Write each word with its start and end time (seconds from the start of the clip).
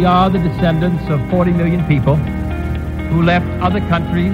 we 0.00 0.06
are 0.06 0.30
the 0.30 0.38
descendants 0.38 1.04
of 1.10 1.20
40 1.28 1.52
million 1.52 1.86
people 1.86 2.16
who 3.12 3.20
left 3.20 3.44
other 3.60 3.80
countries, 3.80 4.32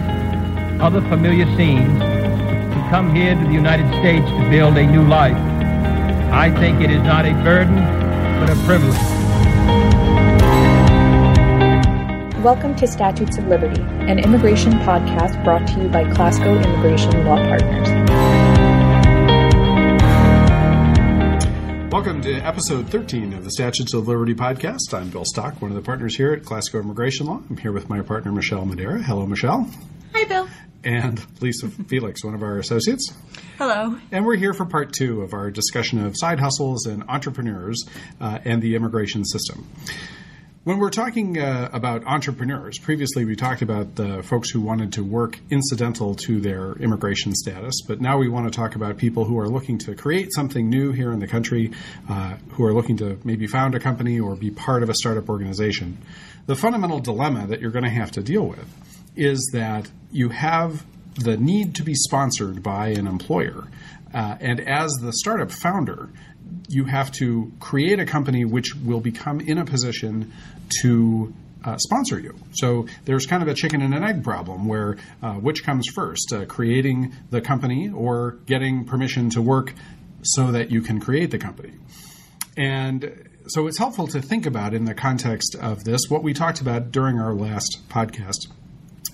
other 0.81 1.01
familiar 1.09 1.45
scenes, 1.57 1.99
to 1.99 2.87
come 2.89 3.13
here 3.13 3.35
to 3.35 3.45
the 3.45 3.53
United 3.53 3.89
States 3.99 4.25
to 4.31 4.49
build 4.49 4.79
a 4.79 4.87
new 4.87 5.03
life. 5.03 5.35
I 6.33 6.55
think 6.61 6.81
it 6.81 6.93
is 6.93 7.03
not 7.03 7.27
a 7.27 7.33
burden, 7.43 7.75
but 8.39 8.49
a 8.49 8.55
privilege. 8.65 8.95
Welcome 12.45 12.77
to 12.77 12.87
Statutes 12.87 13.37
of 13.37 13.49
Liberty, 13.49 13.81
an 14.07 14.21
immigration 14.21 14.75
podcast 14.87 15.43
brought 15.43 15.67
to 15.67 15.83
you 15.83 15.89
by 15.89 16.05
Klasko 16.05 16.65
Immigration 16.65 17.27
Law 17.27 17.39
Partners. 17.39 18.36
Welcome 21.97 22.21
to 22.25 22.35
episode 22.41 22.91
13 22.91 23.33
of 23.33 23.43
the 23.43 23.51
Statutes 23.51 23.95
of 23.95 24.07
Liberty 24.07 24.35
podcast. 24.35 24.93
I'm 24.93 25.09
Bill 25.09 25.25
Stock, 25.25 25.63
one 25.63 25.71
of 25.71 25.77
the 25.77 25.83
partners 25.83 26.15
here 26.15 26.31
at 26.35 26.43
Klasko 26.43 26.79
Immigration 26.79 27.25
Law. 27.25 27.41
I'm 27.49 27.57
here 27.57 27.73
with 27.73 27.89
my 27.89 28.03
partner, 28.03 28.31
Michele 28.31 28.67
Madera. 28.67 29.03
Hello, 29.03 29.25
Michele. 29.25 29.67
Hi, 30.13 30.25
Bill. 30.25 30.47
And 30.85 31.25
Lisa 31.41 31.71
Felix, 31.71 32.23
one 32.23 32.35
of 32.35 32.43
our 32.43 32.59
associates. 32.59 33.15
Hello. 33.57 33.99
And 34.13 34.27
we're 34.27 34.37
here 34.37 34.53
for 34.53 34.67
part 34.67 34.93
two 34.93 35.23
of 35.23 35.33
our 35.33 35.51
discussion 35.51 36.05
of 36.05 36.19
side 36.19 36.39
hustles 36.39 36.85
and 36.85 37.03
entrepreneurs 37.09 37.89
uh, 38.21 38.41
and 38.45 38.61
the 38.61 38.75
immigration 38.75 39.25
system. 39.25 39.67
When 40.67 40.79
we're 40.79 40.91
talking 40.91 41.39
uh, 41.39 41.71
about 41.73 42.05
entrepreneurs, 42.07 42.81
previously 42.81 43.25
we 43.25 43.37
talked 43.37 43.63
about 43.63 43.95
the 43.95 44.25
folks 44.25 44.51
who 44.51 44.61
wanted 44.61 44.95
to 44.95 45.05
work 45.05 45.39
incidental 45.49 46.17
to 46.27 46.41
their 46.41 46.73
immigration 46.73 47.37
status, 47.37 47.83
but 47.87 48.01
now 48.01 48.19
we 48.19 48.29
want 48.29 48.53
to 48.53 48.57
talk 48.57 48.75
about 48.75 48.97
people 48.97 49.25
who 49.25 49.39
are 49.39 49.49
looking 49.49 49.79
to 49.79 49.95
create 49.95 50.35
something 50.35 50.69
new 50.69 50.91
here 50.91 51.13
in 51.13 51.21
the 51.21 51.29
country, 51.29 51.71
uh, 52.09 52.35
who 52.55 52.65
are 52.65 52.75
looking 52.75 52.97
to 52.97 53.17
maybe 53.23 53.47
found 53.47 53.77
a 53.77 53.79
company 53.79 54.19
or 54.19 54.35
be 54.35 54.51
part 54.51 54.83
of 54.83 54.89
a 54.89 54.95
startup 54.95 55.29
organization. 55.29 55.99
The 56.47 56.57
fundamental 56.57 56.99
dilemma 56.99 57.47
that 57.47 57.61
you're 57.61 57.71
going 57.71 57.85
to 57.85 57.91
have 57.91 58.11
to 58.11 58.21
deal 58.21 58.49
with 58.49 58.67
is 59.15 59.49
that 59.53 59.89
you 60.11 60.31
have 60.31 60.85
the 61.15 61.37
need 61.37 61.77
to 61.77 61.85
be 61.85 61.95
sponsored 61.95 62.65
by 62.65 62.89
an 62.89 63.07
employer. 63.07 63.69
Uh, 64.13 64.37
and 64.41 64.61
as 64.61 64.91
the 65.01 65.13
startup 65.13 65.53
founder, 65.53 66.09
you 66.69 66.85
have 66.85 67.13
to 67.13 67.53
create 67.61 68.01
a 68.01 68.07
company 68.07 68.45
which 68.45 68.75
will 68.75 69.01
become 69.01 69.41
in 69.41 69.59
a 69.59 69.65
position 69.65 70.33
to 70.83 71.33
uh, 71.65 71.77
sponsor 71.79 72.19
you. 72.19 72.35
So 72.53 72.87
there's 73.05 73.27
kind 73.27 73.43
of 73.43 73.49
a 73.49 73.55
chicken 73.55 73.83
and 73.83 73.95
an 73.95 74.05
egg 74.05 74.23
problem 74.23 74.69
where 74.69 74.97
uh, 75.23 75.35
which 75.35 75.65
comes 75.65 75.87
first, 75.95 76.33
uh, 76.33 76.47
creating 76.47 77.13
the 77.31 77.41
company 77.41 77.91
or 77.91 78.39
getting 78.47 78.85
permission 78.85 79.31
to 79.31 79.43
work 79.43 79.75
so 80.23 80.53
that 80.53 80.71
you 80.71 80.81
can 80.81 81.01
create 81.01 81.31
the 81.31 81.39
company. 81.39 81.73
And 82.57 83.29
so 83.49 83.67
it's 83.67 83.79
helpful 83.79 84.07
to 84.09 84.23
think 84.23 84.47
about 84.47 84.75
in 84.75 84.85
the 84.85 84.95
context 84.95 85.55
of 85.61 85.85
this 85.85 86.03
what 86.09 86.23
we 86.23 86.33
talked 86.33 86.61
about 86.61 86.91
during 86.91 87.19
our 87.19 87.35
last 87.35 87.89
podcast 87.89 88.49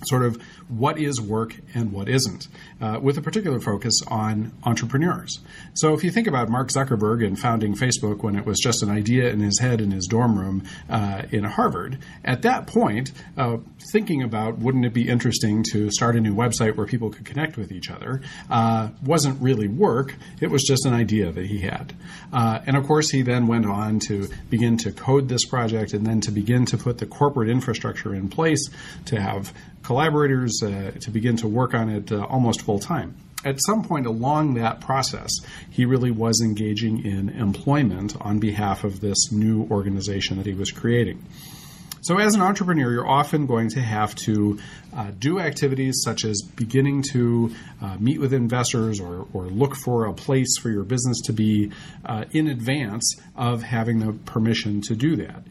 sort 0.05 0.23
of 0.23 0.41
what 0.67 0.97
is 0.97 1.19
work 1.21 1.55
and 1.73 1.91
what 1.91 2.09
isn't, 2.09 2.47
uh, 2.81 2.99
with 3.01 3.17
a 3.17 3.21
particular 3.21 3.59
focus 3.59 4.01
on 4.07 4.51
entrepreneurs. 4.63 5.39
So, 5.73 5.93
if 5.93 6.03
you 6.03 6.11
think 6.11 6.27
about 6.27 6.49
Mark 6.49 6.69
Zuckerberg 6.69 7.25
and 7.25 7.37
founding 7.37 7.75
Facebook 7.75 8.23
when 8.23 8.35
it 8.35 8.45
was 8.45 8.59
just 8.59 8.83
an 8.83 8.89
idea 8.89 9.29
in 9.29 9.39
his 9.39 9.59
head 9.59 9.81
in 9.81 9.91
his 9.91 10.07
dorm 10.07 10.37
room 10.37 10.63
uh, 10.89 11.23
in 11.31 11.43
Harvard, 11.43 11.99
at 12.23 12.41
that 12.43 12.67
point, 12.67 13.11
uh, 13.37 13.57
thinking 13.91 14.23
about 14.23 14.59
wouldn't 14.59 14.85
it 14.85 14.93
be 14.93 15.07
interesting 15.07 15.63
to 15.71 15.89
start 15.91 16.15
a 16.15 16.21
new 16.21 16.33
website 16.33 16.75
where 16.75 16.87
people 16.87 17.09
could 17.09 17.25
connect 17.25 17.57
with 17.57 17.71
each 17.71 17.89
other 17.89 18.21
uh, 18.49 18.89
wasn't 19.03 19.41
really 19.41 19.67
work, 19.67 20.15
it 20.41 20.49
was 20.49 20.63
just 20.63 20.85
an 20.85 20.93
idea 20.93 21.31
that 21.31 21.45
he 21.45 21.59
had. 21.59 21.93
Uh, 22.31 22.59
and 22.65 22.77
of 22.77 22.85
course, 22.85 23.09
he 23.09 23.21
then 23.21 23.47
went 23.47 23.65
on 23.65 23.99
to 23.99 24.27
begin 24.49 24.77
to 24.77 24.91
code 24.91 25.29
this 25.29 25.45
project 25.45 25.93
and 25.93 26.05
then 26.05 26.21
to 26.21 26.31
begin 26.31 26.65
to 26.65 26.77
put 26.77 26.97
the 26.97 27.05
corporate 27.05 27.49
infrastructure 27.49 28.13
in 28.13 28.29
place 28.29 28.69
to 29.05 29.19
have 29.19 29.53
collaborators 29.83 30.61
uh, 30.63 30.91
to 31.01 31.11
begin 31.11 31.37
to 31.37 31.47
work 31.47 31.73
on 31.73 31.89
it 31.89 32.11
uh, 32.11 32.25
almost 32.25 32.61
full 32.61 32.79
time. 32.79 33.15
At 33.45 33.59
some 33.61 33.83
point 33.83 34.05
along 34.05 34.53
that 34.53 34.79
process, 34.79 35.31
he 35.69 35.85
really 35.85 36.11
was 36.11 36.41
engaging 36.41 37.05
in 37.05 37.29
employment 37.29 38.15
on 38.21 38.39
behalf 38.39 38.85
of 38.85 39.01
this 39.01 39.31
new 39.31 39.67
organization 39.69 40.37
that 40.37 40.45
he 40.45 40.53
was 40.53 40.71
creating. 40.71 41.23
So, 42.03 42.17
as 42.17 42.35
an 42.35 42.41
entrepreneur, 42.41 42.91
you're 42.91 43.07
often 43.07 43.45
going 43.45 43.69
to 43.69 43.79
have 43.79 44.13
to 44.27 44.59
uh, 44.93 45.11
do 45.17 45.39
activities 45.39 46.01
such 46.03 46.25
as 46.25 46.41
beginning 46.41 47.03
to 47.13 47.55
uh, 47.81 47.95
meet 47.97 48.19
with 48.19 48.33
investors 48.33 48.99
or, 48.99 49.25
or, 49.31 49.45
look 49.45 49.73
for 49.73 50.05
a 50.05 50.13
place 50.13 50.57
for 50.57 50.69
your 50.69 50.83
business 50.83 51.21
to 51.21 51.33
be 51.33 51.71
uh, 52.03 52.25
in 52.31 52.47
advance 52.49 53.15
of 53.37 53.63
having 53.63 53.99
the 53.99 54.11
permission 54.11 54.81
to 54.81 54.97
do 54.97 55.15
that. 55.15 55.43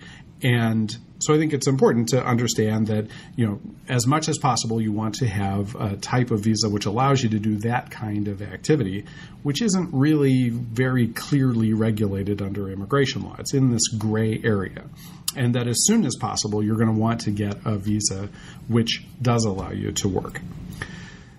And 0.43 0.95
so 1.21 1.33
I 1.33 1.39
think 1.39 1.53
it's 1.53 1.69
important 1.69 2.09
to 2.09 2.25
understand 2.25 2.89
that, 2.89 3.07
you 3.37 3.47
know, 3.47 3.61
as 3.89 4.07
much 4.09 4.29
as 4.29 4.39
possible, 4.39 4.81
you 4.81 4.91
want 4.91 5.15
to 5.17 5.29
have 5.29 5.77
a 5.77 5.97
type 5.97 6.33
of 6.33 6.41
visa 6.41 6.69
which 6.69 6.85
allows 6.85 7.23
you 7.23 7.29
to 7.31 7.39
do 7.39 7.59
that 7.59 7.93
kind 7.93 8.27
of 8.27 8.43
activity, 8.43 9.05
which 9.45 9.63
isn't 9.63 9.91
really 9.93 10.49
very 10.49 11.09
clearly 11.09 11.75
regulated 11.75 12.43
under 12.43 12.69
immigration 12.71 13.23
law. 13.23 13.37
It's 13.39 13.55
in 13.55 13.71
this 13.71 13.87
gray 13.89 14.41
area. 14.43 14.83
And 15.37 15.55
that 15.55 15.69
as 15.69 15.85
soon 15.87 16.05
as 16.05 16.17
possible, 16.17 16.63
you're 16.63 16.77
going 16.77 16.93
to 16.93 17.01
want 17.01 17.21
to 17.23 17.31
get 17.31 17.57
a 17.65 17.79
visa 17.79 18.29
which 18.69 19.05
does 19.23 19.45
allow 19.45 19.71
you 19.71 19.93
to 19.93 20.09
work. 20.09 20.41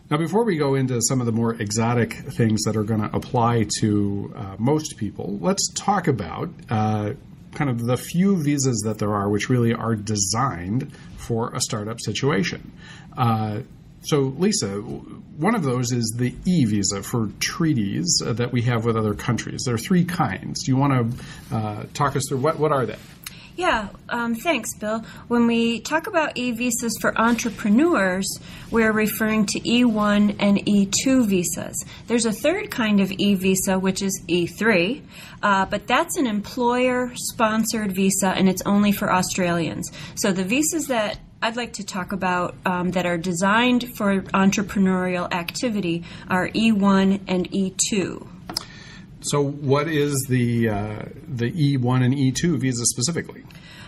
Now, 0.10 0.18
before 0.18 0.46
we 0.46 0.58
go 0.58 0.76
into 0.76 1.02
some 1.02 1.20
of 1.20 1.26
the 1.26 1.32
more 1.32 1.54
exotic 1.56 2.14
things 2.14 2.64
that 2.64 2.78
are 2.78 2.84
going 2.84 3.02
to 3.02 3.16
apply 3.16 3.68
to 3.80 4.34
uh, 4.36 4.56
most 4.60 4.98
people, 4.98 5.38
let's 5.42 5.72
talk 5.74 6.08
about 6.08 6.50
uh, 6.70 7.14
kind 7.56 7.70
of 7.70 7.80
the 7.86 7.98
few 7.98 8.42
visas 8.42 8.82
that 8.86 9.00
there 9.00 9.14
are 9.14 9.30
which 9.30 9.50
really 9.50 9.74
are 9.74 9.96
designed 9.96 10.92
for 11.18 11.54
a 11.54 11.62
startup 11.62 12.00
situation. 12.00 12.72
Uh, 13.18 13.60
so, 14.06 14.34
Lisa, 14.38 14.68
one 14.68 15.56
of 15.56 15.64
those 15.64 15.94
is 15.94 16.14
the 16.18 16.36
e 16.46 16.66
visa 16.66 17.02
for 17.02 17.30
treaties 17.40 18.22
uh, 18.26 18.34
that 18.34 18.52
we 18.52 18.64
have 18.64 18.84
with 18.84 18.98
other 18.98 19.14
countries. 19.14 19.64
There 19.66 19.76
are 19.76 19.80
three 19.80 20.04
kinds. 20.04 20.64
Do 20.64 20.72
you 20.72 20.78
want 20.78 21.18
to 21.50 21.56
uh, 21.56 21.86
talk 21.94 22.18
us 22.18 22.24
through 22.28 22.40
what, 22.40 22.60
what 22.60 22.74
are 22.74 22.86
they? 22.86 22.98
Yeah, 23.56 23.90
um, 24.10 24.34
thanks, 24.34 24.74
Bill. 24.76 25.04
When 25.28 25.46
we 25.46 25.80
talk 25.80 26.08
about 26.08 26.36
e 26.36 26.52
visas 26.52 26.98
for 27.00 27.16
entrepreneurs, 27.20 28.28
we're 28.72 28.92
referring 28.92 29.46
to 29.48 29.60
E1 29.60 30.38
and 30.40 30.58
E2 30.66 31.28
visas. 31.28 31.86
There's 32.08 32.26
a 32.26 32.32
third 32.32 32.72
kind 32.72 33.00
of 33.00 33.12
e 33.12 33.36
visa, 33.36 33.78
which 33.78 34.02
is 34.02 34.24
E3, 34.28 35.04
uh, 35.44 35.66
but 35.68 35.86
that's 35.86 36.18
an 36.18 36.26
employer 36.26 37.12
sponsored 37.16 37.92
visa 37.92 38.30
and 38.30 38.50
it's 38.50 38.64
only 38.66 38.92
for 38.92 39.14
Australians. 39.14 39.92
So 40.16 40.32
the 40.32 40.44
visas 40.44 40.88
that 40.88 41.20
I'd 41.44 41.56
like 41.56 41.74
to 41.74 41.86
talk 41.86 42.12
about 42.12 42.56
um, 42.66 42.92
that 42.92 43.06
are 43.06 43.18
designed 43.18 43.96
for 43.96 44.22
entrepreneurial 44.22 45.32
activity 45.32 46.06
are 46.28 46.48
E1 46.50 47.20
and 47.28 47.52
E2. 47.52 48.28
So, 49.24 49.42
what 49.42 49.88
is 49.88 50.26
the 50.28 50.70
uh, 50.70 51.06
the 51.28 51.52
E1 51.52 52.04
and 52.04 52.14
E2 52.14 52.60
visa 52.60 52.86
specifically? 52.86 53.44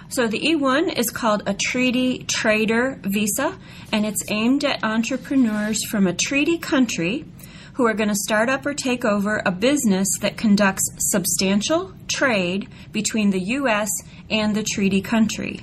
So, 0.07 0.27
the 0.27 0.39
E1 0.39 0.97
is 0.97 1.09
called 1.09 1.43
a 1.45 1.53
treaty 1.53 2.23
trader 2.23 2.99
visa, 3.03 3.57
and 3.91 4.05
it's 4.05 4.23
aimed 4.29 4.63
at 4.63 4.81
entrepreneurs 4.83 5.83
from 5.85 6.07
a 6.07 6.13
treaty 6.13 6.57
country 6.57 7.25
who 7.73 7.85
are 7.85 7.93
going 7.93 8.07
to 8.07 8.15
start 8.15 8.47
up 8.47 8.65
or 8.65 8.73
take 8.73 9.03
over 9.03 9.41
a 9.45 9.51
business 9.51 10.07
that 10.21 10.37
conducts 10.37 10.89
substantial 10.97 11.91
trade 12.07 12.69
between 12.93 13.31
the 13.31 13.41
U.S. 13.59 13.89
and 14.29 14.55
the 14.55 14.63
treaty 14.63 15.01
country. 15.01 15.61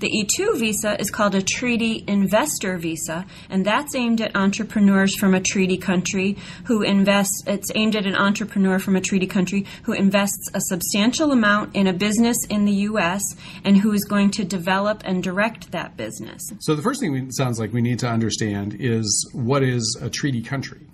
The 0.00 0.08
E2 0.10 0.60
visa 0.60 1.00
is 1.00 1.10
called 1.10 1.34
a 1.34 1.42
treaty 1.42 2.04
investor 2.06 2.78
visa, 2.78 3.26
and 3.50 3.64
that's 3.64 3.96
aimed 3.96 4.20
at 4.20 4.36
entrepreneurs 4.36 5.16
from 5.16 5.34
a 5.34 5.40
treaty 5.40 5.76
country 5.76 6.36
who 6.64 6.82
invest. 6.82 7.42
It's 7.48 7.72
aimed 7.74 7.96
at 7.96 8.06
an 8.06 8.14
entrepreneur 8.14 8.78
from 8.78 8.94
a 8.94 9.00
treaty 9.00 9.26
country 9.26 9.66
who 9.82 9.92
invests 9.92 10.50
a 10.54 10.60
substantial 10.60 11.32
amount 11.32 11.74
in 11.74 11.88
a 11.88 11.92
business 11.92 12.36
in 12.48 12.64
the 12.64 12.72
U.S. 12.72 13.22
and 13.64 13.76
who 13.76 13.90
is 13.92 14.04
going 14.04 14.30
to 14.32 14.44
develop 14.44 15.02
and 15.04 15.20
direct 15.20 15.72
that 15.72 15.96
business. 15.96 16.42
So 16.60 16.76
the 16.76 16.82
first 16.82 17.00
thing 17.00 17.16
it 17.16 17.34
sounds 17.34 17.58
like 17.58 17.72
we 17.72 17.82
need 17.82 17.98
to 17.98 18.08
understand 18.08 18.76
is 18.78 19.28
what 19.32 19.64
is 19.64 19.98
a 20.00 20.08
treaty 20.08 20.42
country. 20.42 20.87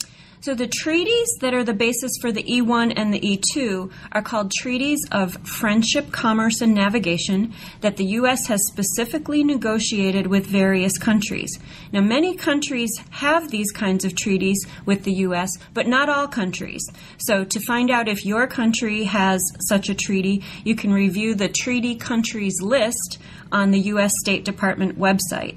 So 0.45 0.55
the 0.55 0.67
treaties 0.67 1.29
that 1.41 1.55
are 1.55 1.65
the 1.65 1.73
basis 1.73 2.13
for 2.21 2.31
the 2.31 2.43
E1 2.43 2.93
and 2.97 3.15
the 3.15 3.19
E2 3.19 3.91
are 4.13 4.21
called 4.21 4.53
treaties 4.53 5.01
of 5.11 5.39
friendship, 5.49 6.13
commerce, 6.13 6.61
and 6.61 6.75
navigation 6.75 7.55
that 7.81 7.97
the 7.97 8.05
U.S. 8.19 8.47
has 8.49 8.61
specifically 8.67 9.43
negotiated 9.43 10.27
with 10.27 10.45
various 10.45 10.99
countries. 10.99 11.59
Now, 11.93 12.03
many 12.03 12.37
countries 12.37 12.91
have 13.09 13.51
these 13.51 13.73
kinds 13.73 14.05
of 14.05 14.17
treaties 14.17 14.67
with 14.85 15.05
the 15.05 15.15
U.S., 15.29 15.49
but 15.73 15.87
not 15.87 16.11
all 16.11 16.29
countries. 16.29 16.85
So 17.17 17.45
to 17.45 17.61
find 17.61 17.91
out 17.91 18.07
if 18.07 18.27
your 18.27 18.47
country 18.47 19.05
has 19.05 19.43
such 19.61 19.89
a 19.89 19.95
treaty, 19.95 20.43
you 20.63 20.75
can 20.75 20.93
review 20.93 21.35
the 21.35 21.49
treaty 21.49 21.95
countries 21.95 22.61
list 22.61 23.17
on 23.55 23.71
the 23.71 23.81
U.S. 23.81 24.13
State 24.21 24.45
Department 24.45 24.99
website. 24.99 25.57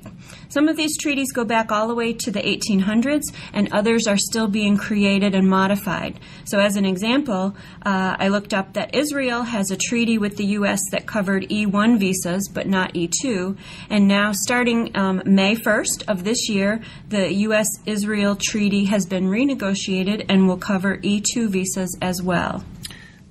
Some 0.49 0.69
of 0.69 0.77
these 0.77 0.97
treaties 0.97 1.31
go 1.33 1.43
back 1.43 1.71
all 1.71 1.87
the 1.87 1.95
way 1.95 2.13
to 2.13 2.31
the 2.31 2.39
1800s, 2.39 3.23
and 3.53 3.71
others 3.73 4.07
are 4.07 4.17
still 4.17 4.47
being 4.47 4.77
created 4.77 5.35
and 5.35 5.49
modified. 5.49 6.19
So, 6.45 6.59
as 6.59 6.77
an 6.77 6.85
example, 6.85 7.55
uh, 7.85 8.15
I 8.17 8.29
looked 8.29 8.53
up 8.53 8.73
that 8.73 8.95
Israel 8.95 9.43
has 9.43 9.71
a 9.71 9.77
treaty 9.77 10.17
with 10.17 10.37
the 10.37 10.45
U.S. 10.57 10.79
that 10.91 11.05
covered 11.05 11.43
E1 11.49 11.99
visas 11.99 12.49
but 12.53 12.67
not 12.67 12.93
E2. 12.93 13.57
And 13.89 14.07
now, 14.07 14.31
starting 14.31 14.95
um, 14.95 15.21
May 15.25 15.55
1st 15.55 16.07
of 16.07 16.23
this 16.23 16.47
year, 16.47 16.81
the 17.09 17.33
U.S. 17.33 17.67
Israel 17.85 18.35
treaty 18.35 18.85
has 18.85 19.05
been 19.05 19.25
renegotiated 19.25 20.25
and 20.29 20.47
will 20.47 20.57
cover 20.57 20.97
E2 20.97 21.49
visas 21.49 21.97
as 22.01 22.21
well. 22.21 22.63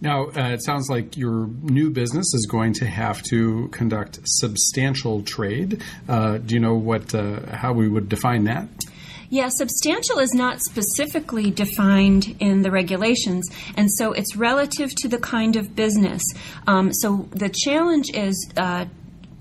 Now, 0.01 0.27
uh, 0.27 0.51
it 0.51 0.63
sounds 0.63 0.91
like 0.91 1.17
your 1.17 1.47
new 1.63 1.91
business 1.91 2.35
is 2.35 2.47
going 2.51 2.75
to 2.75 2.87
have 2.87 3.23
to 3.25 3.69
conduct 3.69 4.21
substantial 4.25 5.23
trade. 5.23 5.83
Uh, 6.09 6.39
do 6.39 6.55
you 6.55 6.61
know 6.61 6.75
what 6.75 7.15
uh, 7.15 7.41
how 7.47 7.73
we 7.73 7.89
would 7.89 8.09
define 8.09 8.45
that? 8.45 8.69
Yeah, 9.29 9.49
substantial 9.49 10.19
is 10.21 10.33
not 10.35 10.61
specifically 10.61 11.51
defined 11.51 12.37
in 12.39 12.63
the 12.63 12.71
regulations, 12.71 13.49
and 13.77 13.91
so 13.91 14.13
it's 14.13 14.37
relative 14.37 14.95
to 14.97 15.09
the 15.09 15.19
kind 15.19 15.57
of 15.57 15.75
business. 15.75 16.23
Um, 16.67 16.93
so 16.93 17.29
the 17.33 17.49
challenge 17.49 18.11
is 18.15 18.51
uh, 18.57 18.85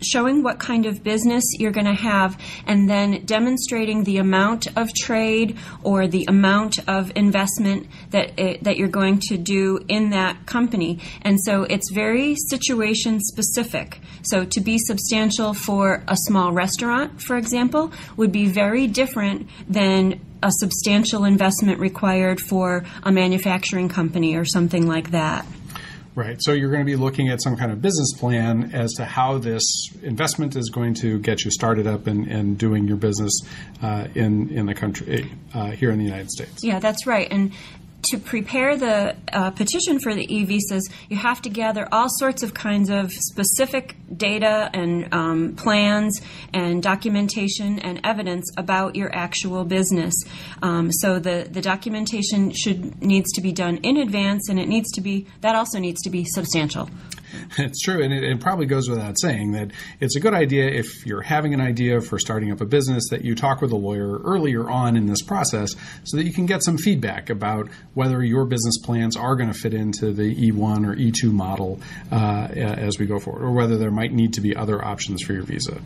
showing 0.02 0.44
what 0.44 0.60
kind 0.60 0.86
of 0.86 1.04
business 1.04 1.44
you're 1.58 1.72
going 1.72 1.86
to 1.86 1.94
have 1.94 2.40
and 2.66 2.90
then 2.90 3.26
demonstrating 3.26 4.04
the 4.04 4.18
amount 4.18 4.68
of 4.78 4.94
trade 4.94 5.58
or 5.84 6.08
the 6.08 6.26
amount 6.28 6.80
of 6.88 7.12
investment 7.16 7.88
that 8.12 8.38
it, 8.40 8.64
that 8.64 8.78
you're 8.78 8.88
going 8.88 9.20
to 9.20 9.38
do 9.38 9.80
in 9.88 10.10
that 10.10 10.46
company. 10.46 11.00
And 11.22 11.40
so 11.42 11.64
it's 11.64 11.92
very 11.92 12.36
situation 12.50 13.20
specific. 13.20 14.00
So 14.24 14.46
to 14.46 14.62
be 14.62 14.78
substantial 14.78 15.54
for 15.54 16.04
a 16.08 16.16
small 16.16 16.52
restaurant 16.52 17.22
for 17.22 17.38
example 17.38 17.92
would 18.18 18.32
be 18.32 18.48
very 18.48 18.88
different 18.88 19.50
than 19.68 20.20
a 20.44 20.52
substantial 20.52 21.24
investment 21.24 21.80
required 21.80 22.40
for 22.40 22.86
a 23.04 23.12
manufacturing 23.12 23.90
company 23.90 24.36
or 24.36 24.46
something 24.46 24.86
like 24.86 25.12
that 25.12 25.46
Right. 26.16 26.42
So 26.42 26.54
you're 26.54 26.72
going 26.72 26.82
to 26.82 26.86
be 26.86 26.96
looking 26.96 27.28
at 27.28 27.44
some 27.44 27.58
kind 27.58 27.74
of 27.74 27.82
business 27.82 28.14
plan 28.18 28.72
as 28.74 28.94
to 28.94 29.04
how 29.04 29.38
this 29.38 29.64
investment 30.02 30.56
is 30.56 30.70
going 30.70 30.94
to 30.96 31.20
get 31.20 31.44
you 31.44 31.52
started 31.52 31.88
up 31.88 32.08
and, 32.08 32.26
and 32.28 32.58
doing 32.58 32.88
your 32.88 32.96
business 32.96 33.34
uh, 33.84 34.08
in 34.16 34.50
in 34.50 34.66
the 34.66 34.74
country 34.74 35.30
uh, 35.54 35.72
here 35.72 35.92
in 35.92 35.98
the 35.98 36.06
United 36.06 36.32
States. 36.32 36.64
Yeah, 36.64 36.80
that's 36.80 37.06
right. 37.06 37.28
And 37.30 37.52
to 38.06 38.18
prepare 38.18 38.78
the 38.78 39.16
uh, 39.34 39.52
petition 39.52 40.00
for 40.00 40.14
the 40.14 40.26
e-visas, 40.34 40.90
you 41.10 41.18
have 41.18 41.42
to 41.44 41.50
gather 41.50 41.88
all 41.92 42.08
sorts 42.10 42.44
of 42.44 42.54
kinds 42.54 42.90
of 42.90 43.12
specific 43.12 43.96
data 44.16 44.70
and 44.74 45.14
um, 45.14 45.56
plans 45.56 46.22
and 46.54 46.82
documentation 46.82 47.80
and 47.80 48.00
evidence 48.04 48.46
about 48.58 48.96
your 48.96 49.14
actual 49.16 49.66
business. 49.66 50.14
Um, 50.62 50.92
so 50.92 51.20
the, 51.20 51.48
the 51.50 51.62
documentation 51.62 52.52
should 52.52 53.02
needs 53.02 53.32
to 53.34 53.42
be 53.42 53.52
done 53.52 53.78
in 53.78 53.98
advance, 53.98 54.50
and 54.50 54.60
it 54.60 54.68
needs 54.68 54.92
to 54.94 55.02
be 55.02 55.28
that 55.42 55.56
also 55.56 55.80
needs 55.80 56.02
to 56.04 56.10
be 56.10 56.24
substantial. 56.26 56.90
It's 57.58 57.82
true, 57.82 58.02
and 58.02 58.14
it, 58.14 58.24
it, 58.24 58.40
probably 58.40 58.66
goes 58.66 58.90
without 58.90 59.18
saying 59.20 59.54
that 59.54 59.72
it's 60.00 60.16
a 60.16 60.20
good 60.20 60.34
idea 60.34 60.68
if 60.68 61.06
you're 61.06 61.22
having 61.22 61.54
an 61.54 61.62
idea 61.62 62.02
for 62.02 62.20
starting 62.20 62.52
up 62.52 62.62
a 62.62 62.66
business 62.66 63.10
that 63.10 63.24
you 63.24 63.34
talk 63.34 63.62
with 63.62 63.72
a 63.72 63.76
lawyer 63.76 64.20
earlier 64.20 64.70
on 64.70 64.96
in 64.96 65.08
this 65.08 65.22
process 65.22 65.74
so 66.04 66.18
that 66.18 66.26
you 66.26 66.34
can 66.34 66.46
get 66.46 66.64
some 66.64 66.78
feedback 66.78 67.30
about 67.30 67.70
whether 67.94 68.24
your 68.24 68.46
business 68.46 68.78
plans 68.78 69.16
are 69.16 69.36
going 69.36 69.52
to 69.52 69.58
fit 69.58 69.74
into 69.74 70.12
the 70.12 70.36
E1 70.52 70.86
or 70.86 70.96
E2 70.96 71.32
model 71.32 71.80
uh, 72.12 72.48
as 72.52 73.00
we 73.00 73.06
go 73.06 73.20
forward, 73.20 73.44
or 73.44 73.52
whether 73.52 73.78
there 73.78 73.92
might 73.92 74.14
need 74.14 74.34
to 74.34 74.42
be 74.42 74.56
other 74.56 74.84
options 74.84 75.22
for 75.24 75.34
your 75.34 75.44
visa. 75.44 75.80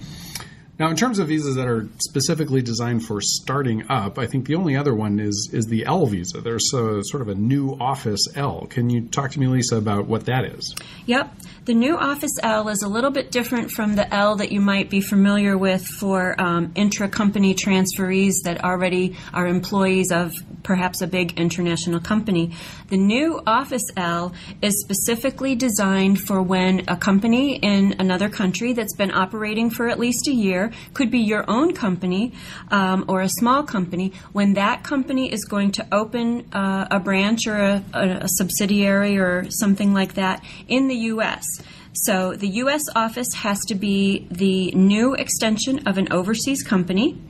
Now, 0.80 0.90
in 0.90 0.96
terms 0.96 1.20
of 1.20 1.28
visas 1.28 1.56
that 1.58 1.68
are 1.68 1.90
specifically 2.00 2.62
designed 2.62 3.04
for 3.04 3.20
starting 3.20 3.84
up, 3.90 4.18
I 4.18 4.28
think 4.28 4.48
the 4.48 4.56
only 4.56 4.78
other 4.78 4.96
one 4.96 5.20
is 5.20 5.50
is 5.52 5.66
the 5.66 5.86
L 5.86 6.06
visa. 6.06 6.40
There's 6.40 6.74
a, 6.74 7.04
sort 7.04 7.22
of 7.22 7.28
a 7.28 7.36
new 7.36 7.76
Office 7.82 8.26
L. 8.36 8.66
Can 8.68 8.90
you 8.90 9.02
talk 9.10 9.32
to 9.32 9.40
me, 9.42 9.48
Lisa, 9.48 9.76
about 9.76 10.08
what 10.08 10.26
that 10.28 10.46
is? 10.46 10.74
Yep. 11.06 11.34
The 11.66 11.74
new 11.74 11.98
Office 11.98 12.32
L 12.42 12.70
is 12.70 12.82
a 12.82 12.88
little 12.88 13.12
bit 13.12 13.30
different 13.30 13.72
from 13.72 13.96
the 13.96 14.12
L 14.12 14.38
that 14.38 14.54
you 14.54 14.62
might 14.62 14.90
be 14.90 15.02
familiar 15.02 15.58
with 15.58 15.86
for 15.86 16.40
um, 16.42 16.72
intra 16.76 17.10
company 17.10 17.54
transferees 17.54 18.36
that 18.46 18.64
already 18.64 19.18
are 19.34 19.46
employees 19.46 20.12
of 20.12 20.34
perhaps 20.64 21.02
a 21.02 21.08
big 21.08 21.38
international 21.38 22.00
company. 22.00 22.56
The 22.88 22.98
new 22.98 23.42
Office 23.46 23.84
L 23.98 24.34
is 24.62 24.82
specifically 24.82 25.56
designed 25.56 26.22
for 26.22 26.42
when 26.42 26.86
a 26.88 26.96
company 26.96 27.58
in 27.58 27.96
another 28.00 28.30
country 28.30 28.74
that's 28.74 28.96
been 28.96 29.12
operating 29.12 29.70
for 29.70 29.90
at 29.90 30.00
least 30.00 30.28
a 30.28 30.34
year 30.34 30.69
could 30.94 31.12
be 31.12 31.20
your 31.20 31.46
own 31.50 31.74
company 31.74 32.34
um, 32.72 33.06
or 33.08 33.22
a 33.22 33.30
small 33.30 33.64
company, 33.64 34.14
when 34.32 34.54
that 34.54 34.84
company 34.84 35.32
is 35.32 35.46
going 35.46 35.72
to 35.74 35.88
open 35.92 36.48
uh, 36.54 36.88
a 36.92 37.00
branch 37.00 37.48
or 37.48 37.58
a, 37.58 37.84
a, 37.94 38.08
a 38.22 38.28
subsidiary 38.28 39.18
or 39.18 39.50
something 39.50 39.94
like 39.94 40.14
that 40.16 40.44
in 40.68 40.88
the 40.88 40.96
U.S. 41.14 41.46
So 41.94 42.34
the 42.34 42.48
U.S. 42.64 42.84
office 42.96 43.34
has 43.36 43.60
to 43.66 43.76
be 43.76 44.28
the 44.30 44.72
new 44.72 45.16
extension 45.16 45.88
of 45.88 45.98
an 45.98 46.12
overseas 46.12 46.64
company. 46.64 47.22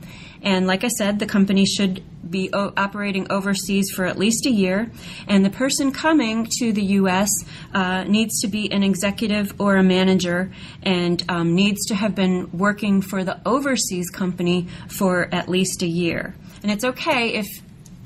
And 0.42 0.66
like 0.66 0.84
I 0.84 0.88
said, 0.88 1.18
the 1.18 1.26
company 1.26 1.66
should 1.66 2.02
be 2.30 2.50
o- 2.52 2.72
operating 2.76 3.30
overseas 3.30 3.90
for 3.90 4.04
at 4.04 4.18
least 4.18 4.46
a 4.46 4.50
year. 4.50 4.90
And 5.26 5.44
the 5.44 5.50
person 5.50 5.92
coming 5.92 6.46
to 6.58 6.72
the 6.72 6.82
U.S. 7.00 7.30
Uh, 7.74 8.04
needs 8.04 8.40
to 8.40 8.48
be 8.48 8.70
an 8.72 8.82
executive 8.82 9.58
or 9.60 9.76
a 9.76 9.82
manager 9.82 10.50
and 10.82 11.22
um, 11.28 11.54
needs 11.54 11.86
to 11.86 11.94
have 11.94 12.14
been 12.14 12.50
working 12.52 13.02
for 13.02 13.24
the 13.24 13.40
overseas 13.46 14.10
company 14.10 14.68
for 14.88 15.32
at 15.32 15.48
least 15.48 15.82
a 15.82 15.88
year. 15.88 16.34
And 16.62 16.70
it's 16.70 16.84
okay 16.84 17.34
if 17.34 17.46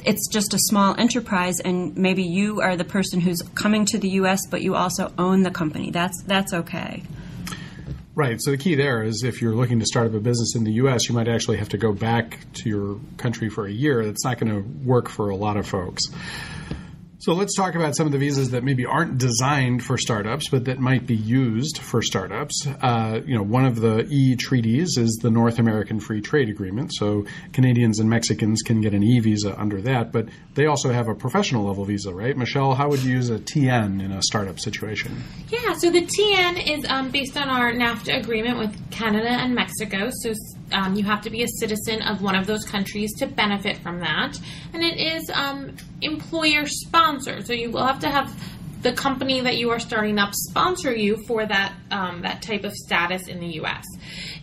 it's 0.04 0.28
just 0.28 0.52
a 0.54 0.58
small 0.58 0.94
enterprise 0.98 1.60
and 1.60 1.96
maybe 1.96 2.22
you 2.22 2.60
are 2.60 2.76
the 2.76 2.84
person 2.84 3.20
who's 3.20 3.40
coming 3.54 3.86
to 3.86 3.98
the 3.98 4.10
US 4.10 4.46
but 4.50 4.62
you 4.62 4.74
also 4.74 5.12
own 5.18 5.42
the 5.42 5.50
company. 5.50 5.90
That's 5.90 6.22
that's 6.24 6.52
okay. 6.52 7.02
Right. 8.16 8.40
So 8.40 8.52
the 8.52 8.56
key 8.56 8.76
there 8.76 9.02
is 9.02 9.24
if 9.24 9.42
you're 9.42 9.54
looking 9.54 9.80
to 9.80 9.86
start 9.86 10.06
up 10.06 10.14
a 10.14 10.20
business 10.20 10.54
in 10.54 10.62
the 10.62 10.72
U.S., 10.74 11.08
you 11.08 11.16
might 11.16 11.26
actually 11.26 11.56
have 11.56 11.70
to 11.70 11.78
go 11.78 11.92
back 11.92 12.38
to 12.54 12.68
your 12.68 13.00
country 13.16 13.48
for 13.48 13.66
a 13.66 13.72
year. 13.72 14.04
That's 14.04 14.24
not 14.24 14.38
going 14.38 14.52
to 14.52 14.68
work 14.86 15.08
for 15.08 15.30
a 15.30 15.36
lot 15.36 15.56
of 15.56 15.66
folks. 15.66 16.04
So 17.24 17.32
let's 17.32 17.56
talk 17.56 17.74
about 17.74 17.96
some 17.96 18.04
of 18.04 18.12
the 18.12 18.18
visas 18.18 18.50
that 18.50 18.64
maybe 18.64 18.84
aren't 18.84 19.16
designed 19.16 19.82
for 19.82 19.96
startups, 19.96 20.50
but 20.50 20.66
that 20.66 20.78
might 20.78 21.06
be 21.06 21.16
used 21.16 21.78
for 21.78 22.02
startups. 22.02 22.66
Uh, 22.66 23.22
you 23.24 23.34
know, 23.34 23.42
one 23.42 23.64
of 23.64 23.80
the 23.80 24.06
E 24.10 24.36
treaties 24.36 24.98
is 24.98 25.20
the 25.22 25.30
North 25.30 25.58
American 25.58 26.00
Free 26.00 26.20
Trade 26.20 26.50
Agreement. 26.50 26.92
So 26.92 27.24
Canadians 27.54 27.98
and 27.98 28.10
Mexicans 28.10 28.60
can 28.60 28.82
get 28.82 28.92
an 28.92 29.02
E 29.02 29.20
visa 29.20 29.58
under 29.58 29.80
that, 29.80 30.12
but 30.12 30.28
they 30.52 30.66
also 30.66 30.92
have 30.92 31.08
a 31.08 31.14
professional 31.14 31.64
level 31.64 31.86
visa, 31.86 32.12
right? 32.12 32.36
Michele, 32.36 32.74
how 32.74 32.90
would 32.90 33.02
you 33.02 33.12
use 33.12 33.30
a 33.30 33.38
TN 33.38 34.04
in 34.04 34.12
a 34.12 34.20
startup 34.20 34.60
situation? 34.60 35.24
Yeah, 35.48 35.72
so 35.78 35.90
the 35.90 36.02
TN 36.02 36.76
is 36.76 36.84
um, 36.90 37.10
based 37.10 37.38
on 37.38 37.48
our 37.48 37.72
NAFTA 37.72 38.20
agreement 38.20 38.58
with 38.58 38.90
Canada 38.90 39.30
and 39.30 39.54
Mexico. 39.54 40.10
So 40.20 40.34
um, 40.74 40.96
you 40.96 41.04
have 41.04 41.22
to 41.22 41.30
be 41.30 41.42
a 41.42 41.48
citizen 41.48 42.02
of 42.02 42.20
one 42.20 42.34
of 42.34 42.46
those 42.46 42.64
countries 42.64 43.12
to 43.18 43.26
benefit 43.26 43.78
from 43.78 44.00
that. 44.00 44.38
And 44.72 44.82
it 44.82 44.98
is 44.98 45.30
um, 45.30 45.76
employer 46.02 46.66
sponsored. 46.66 47.46
So 47.46 47.52
you 47.52 47.70
will 47.70 47.86
have 47.86 48.00
to 48.00 48.10
have 48.10 48.34
the 48.82 48.92
company 48.92 49.40
that 49.40 49.56
you 49.56 49.70
are 49.70 49.78
starting 49.78 50.18
up 50.18 50.34
sponsor 50.34 50.94
you 50.94 51.16
for 51.26 51.46
that 51.46 51.74
um, 51.90 52.20
that 52.20 52.42
type 52.42 52.64
of 52.64 52.72
status 52.72 53.28
in 53.28 53.40
the 53.40 53.46
U.S. 53.54 53.84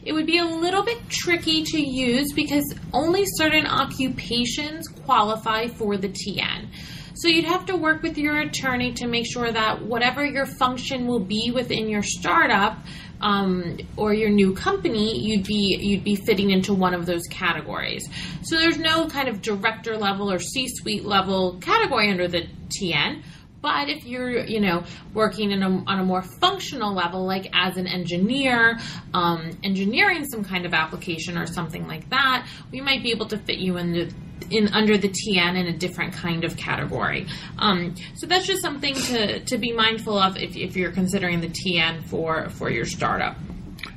It 0.03 0.13
would 0.13 0.25
be 0.25 0.39
a 0.39 0.45
little 0.45 0.83
bit 0.83 0.97
tricky 1.09 1.63
to 1.63 1.79
use 1.79 2.33
because 2.33 2.73
only 2.91 3.23
certain 3.25 3.67
occupations 3.67 4.87
qualify 4.87 5.67
for 5.67 5.95
the 5.95 6.09
TN. 6.09 6.69
So 7.13 7.27
you'd 7.27 7.45
have 7.45 7.67
to 7.67 7.75
work 7.75 8.01
with 8.01 8.17
your 8.17 8.39
attorney 8.39 8.93
to 8.93 9.05
make 9.05 9.31
sure 9.31 9.51
that 9.51 9.83
whatever 9.83 10.25
your 10.25 10.47
function 10.47 11.05
will 11.05 11.19
be 11.19 11.51
within 11.51 11.87
your 11.87 12.01
startup 12.01 12.79
um, 13.21 13.77
or 13.95 14.13
your 14.13 14.29
new 14.29 14.53
company, 14.53 15.19
you'd 15.19 15.45
be 15.45 15.77
you'd 15.79 16.03
be 16.03 16.15
fitting 16.15 16.51
into 16.51 16.73
one 16.73 16.93
of 16.93 17.05
those 17.05 17.23
categories. 17.27 18.09
So 18.43 18.57
there's 18.57 18.77
no 18.77 19.07
kind 19.07 19.29
of 19.29 19.41
director 19.41 19.97
level 19.97 20.31
or 20.31 20.39
C-suite 20.39 21.05
level 21.05 21.57
category 21.61 22.09
under 22.09 22.27
the 22.27 22.47
TN. 22.69 23.23
But 23.61 23.89
if 23.89 24.05
you're, 24.05 24.43
you 24.43 24.59
know, 24.59 24.83
working 25.13 25.51
a, 25.53 25.67
on 25.67 25.99
a 25.99 26.03
more 26.03 26.23
functional 26.23 26.93
level, 26.93 27.25
like 27.25 27.47
as 27.53 27.77
an 27.77 27.85
engineer, 27.85 28.79
um, 29.13 29.51
engineering 29.63 30.25
some 30.25 30.43
kind 30.43 30.65
of 30.65 30.73
application 30.73 31.37
or 31.37 31.45
something 31.45 31.87
like 31.87 32.09
that, 32.09 32.47
we 32.71 32.81
might 32.81 33.03
be 33.03 33.11
able 33.11 33.27
to 33.27 33.37
fit 33.37 33.59
you 33.59 33.77
into 33.77 34.09
in 34.49 34.69
under 34.73 34.97
the 34.97 35.09
TN 35.09 35.57
in 35.57 35.67
a 35.67 35.73
different 35.73 36.13
kind 36.13 36.43
of 36.43 36.57
category. 36.57 37.27
Um, 37.57 37.95
so 38.15 38.27
that's 38.27 38.45
just 38.45 38.61
something 38.61 38.95
to, 38.95 39.39
to 39.39 39.57
be 39.57 39.71
mindful 39.71 40.17
of 40.17 40.37
if, 40.37 40.55
if 40.55 40.75
you're 40.75 40.91
considering 40.91 41.41
the 41.41 41.49
TN 41.49 42.03
for, 42.03 42.49
for 42.49 42.69
your 42.69 42.85
startup. 42.85 43.35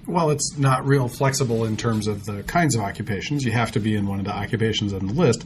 Well, 0.06 0.30
it's 0.30 0.58
not 0.58 0.86
real 0.86 1.08
flexible 1.08 1.64
in 1.64 1.76
terms 1.76 2.06
of 2.06 2.24
the 2.24 2.42
kinds 2.42 2.74
of 2.74 2.82
occupations. 2.82 3.44
You 3.44 3.52
have 3.52 3.72
to 3.72 3.80
be 3.80 3.96
in 3.96 4.06
one 4.06 4.18
of 4.18 4.26
the 4.26 4.34
occupations 4.34 4.92
on 4.92 5.06
the 5.06 5.14
list. 5.14 5.44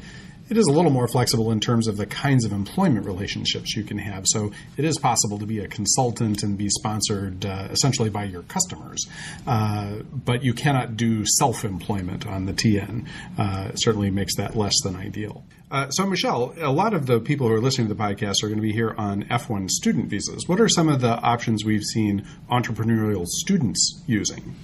It 0.50 0.56
is 0.56 0.66
a 0.66 0.72
little 0.72 0.90
more 0.90 1.06
flexible 1.06 1.52
in 1.52 1.60
terms 1.60 1.88
of 1.88 1.98
the 1.98 2.06
kinds 2.06 2.46
of 2.46 2.52
employment 2.52 3.04
relationships 3.04 3.76
you 3.76 3.84
can 3.84 3.98
have. 3.98 4.24
So 4.26 4.52
it 4.78 4.84
is 4.84 4.98
possible 4.98 5.38
to 5.38 5.46
be 5.46 5.58
a 5.58 5.68
consultant 5.68 6.42
and 6.42 6.56
be 6.56 6.70
sponsored 6.70 7.44
uh, 7.44 7.68
essentially 7.70 8.08
by 8.08 8.24
your 8.24 8.42
customers, 8.42 9.06
uh, 9.46 9.96
but 10.12 10.42
you 10.42 10.54
cannot 10.54 10.96
do 10.96 11.24
self 11.26 11.64
employment 11.64 12.26
on 12.26 12.46
the 12.46 12.54
TN. 12.54 13.06
Uh, 13.36 13.74
certainly 13.74 14.10
makes 14.10 14.36
that 14.36 14.56
less 14.56 14.74
than 14.82 14.96
ideal. 14.96 15.44
Uh, 15.70 15.90
so, 15.90 16.06
Michele, 16.06 16.54
a 16.58 16.72
lot 16.72 16.94
of 16.94 17.04
the 17.04 17.20
people 17.20 17.46
who 17.46 17.52
are 17.52 17.60
listening 17.60 17.88
to 17.88 17.94
the 17.94 18.02
podcast 18.02 18.42
are 18.42 18.48
going 18.48 18.56
to 18.56 18.62
be 18.62 18.72
here 18.72 18.94
on 18.96 19.24
F1 19.24 19.68
student 19.68 20.08
visas. 20.08 20.48
What 20.48 20.60
are 20.60 20.68
some 20.68 20.88
of 20.88 21.02
the 21.02 21.14
options 21.20 21.62
we've 21.62 21.84
seen 21.84 22.26
entrepreneurial 22.50 23.26
students 23.26 24.02
using? 24.06 24.56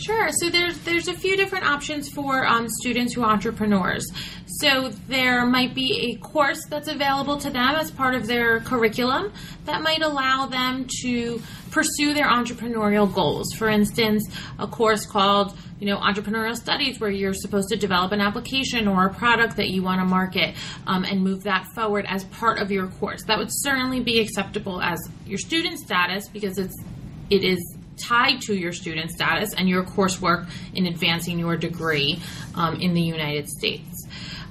Sure. 0.00 0.30
So 0.32 0.48
there's 0.48 0.78
there's 0.78 1.08
a 1.08 1.14
few 1.14 1.36
different 1.36 1.66
options 1.66 2.08
for 2.08 2.46
um, 2.46 2.68
students 2.68 3.12
who 3.12 3.22
are 3.22 3.30
entrepreneurs. 3.30 4.10
So 4.46 4.88
there 5.08 5.44
might 5.44 5.74
be 5.74 6.12
a 6.12 6.18
course 6.24 6.64
that's 6.70 6.88
available 6.88 7.36
to 7.36 7.50
them 7.50 7.74
as 7.74 7.90
part 7.90 8.14
of 8.14 8.26
their 8.26 8.60
curriculum 8.60 9.32
that 9.66 9.82
might 9.82 10.00
allow 10.00 10.46
them 10.46 10.86
to 11.02 11.42
pursue 11.70 12.14
their 12.14 12.28
entrepreneurial 12.28 13.12
goals. 13.12 13.52
For 13.52 13.68
instance, 13.68 14.26
a 14.58 14.66
course 14.66 15.04
called 15.04 15.54
you 15.78 15.86
know 15.86 15.98
entrepreneurial 15.98 16.56
studies 16.56 16.98
where 16.98 17.10
you're 17.10 17.34
supposed 17.34 17.68
to 17.68 17.76
develop 17.76 18.12
an 18.12 18.22
application 18.22 18.88
or 18.88 19.04
a 19.04 19.12
product 19.12 19.56
that 19.56 19.68
you 19.68 19.82
want 19.82 20.00
to 20.00 20.06
market 20.06 20.54
um, 20.86 21.04
and 21.04 21.22
move 21.22 21.42
that 21.42 21.66
forward 21.74 22.06
as 22.08 22.24
part 22.24 22.58
of 22.58 22.70
your 22.70 22.86
course. 22.86 23.24
That 23.24 23.36
would 23.36 23.50
certainly 23.50 24.00
be 24.00 24.18
acceptable 24.20 24.80
as 24.80 24.98
your 25.26 25.38
student 25.38 25.78
status 25.78 26.26
because 26.28 26.56
it's 26.56 26.74
it 27.28 27.44
is 27.44 27.76
tied 28.00 28.40
to 28.42 28.54
your 28.54 28.72
student 28.72 29.10
status 29.10 29.54
and 29.54 29.68
your 29.68 29.84
coursework 29.84 30.48
in 30.74 30.86
advancing 30.86 31.38
your 31.38 31.56
degree 31.56 32.20
um, 32.54 32.80
in 32.80 32.94
the 32.94 33.02
United 33.02 33.48
States. 33.48 34.06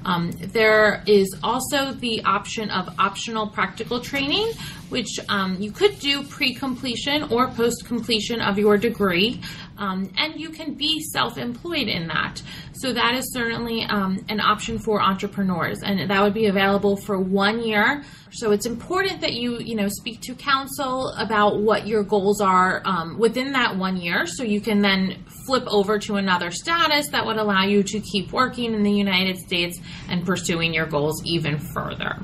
Um, 0.05 0.31
there 0.31 1.03
is 1.05 1.37
also 1.43 1.91
the 1.91 2.23
option 2.23 2.69
of 2.69 2.93
optional 2.99 3.47
practical 3.47 3.99
training, 3.99 4.53
which 4.89 5.19
um, 5.27 5.57
you 5.59 5.71
could 5.71 5.99
do 5.99 6.23
pre 6.23 6.53
completion 6.53 7.23
or 7.23 7.49
post 7.49 7.85
completion 7.85 8.41
of 8.41 8.57
your 8.57 8.77
degree, 8.77 9.41
um, 9.79 10.11
and 10.17 10.39
you 10.39 10.49
can 10.49 10.75
be 10.75 11.01
self 11.01 11.37
employed 11.37 11.87
in 11.87 12.07
that. 12.07 12.41
So, 12.73 12.93
that 12.93 13.15
is 13.15 13.33
certainly 13.33 13.83
um, 13.85 14.23
an 14.29 14.39
option 14.39 14.77
for 14.77 15.01
entrepreneurs, 15.01 15.81
and 15.81 16.09
that 16.09 16.21
would 16.21 16.33
be 16.33 16.45
available 16.45 16.97
for 16.97 17.19
one 17.19 17.63
year. 17.63 18.03
So, 18.31 18.51
it's 18.51 18.65
important 18.65 19.21
that 19.21 19.33
you, 19.33 19.59
you 19.59 19.75
know, 19.75 19.87
speak 19.87 20.21
to 20.21 20.35
counsel 20.35 21.09
about 21.17 21.61
what 21.61 21.87
your 21.87 22.03
goals 22.03 22.41
are 22.41 22.81
um, 22.85 23.17
within 23.17 23.53
that 23.53 23.77
one 23.77 23.97
year 23.97 24.27
so 24.27 24.43
you 24.43 24.61
can 24.61 24.81
then 24.81 25.23
flip 25.45 25.63
over 25.67 25.97
to 25.97 26.15
another 26.15 26.51
status 26.51 27.07
that 27.09 27.25
would 27.25 27.37
allow 27.37 27.63
you 27.63 27.81
to 27.83 27.99
keep 27.99 28.31
working 28.31 28.73
in 28.73 28.83
the 28.83 28.91
United 28.91 29.37
States 29.37 29.79
and 30.09 30.25
pursuing 30.25 30.73
your 30.73 30.85
goals 30.85 31.23
even 31.25 31.57
further. 31.57 32.19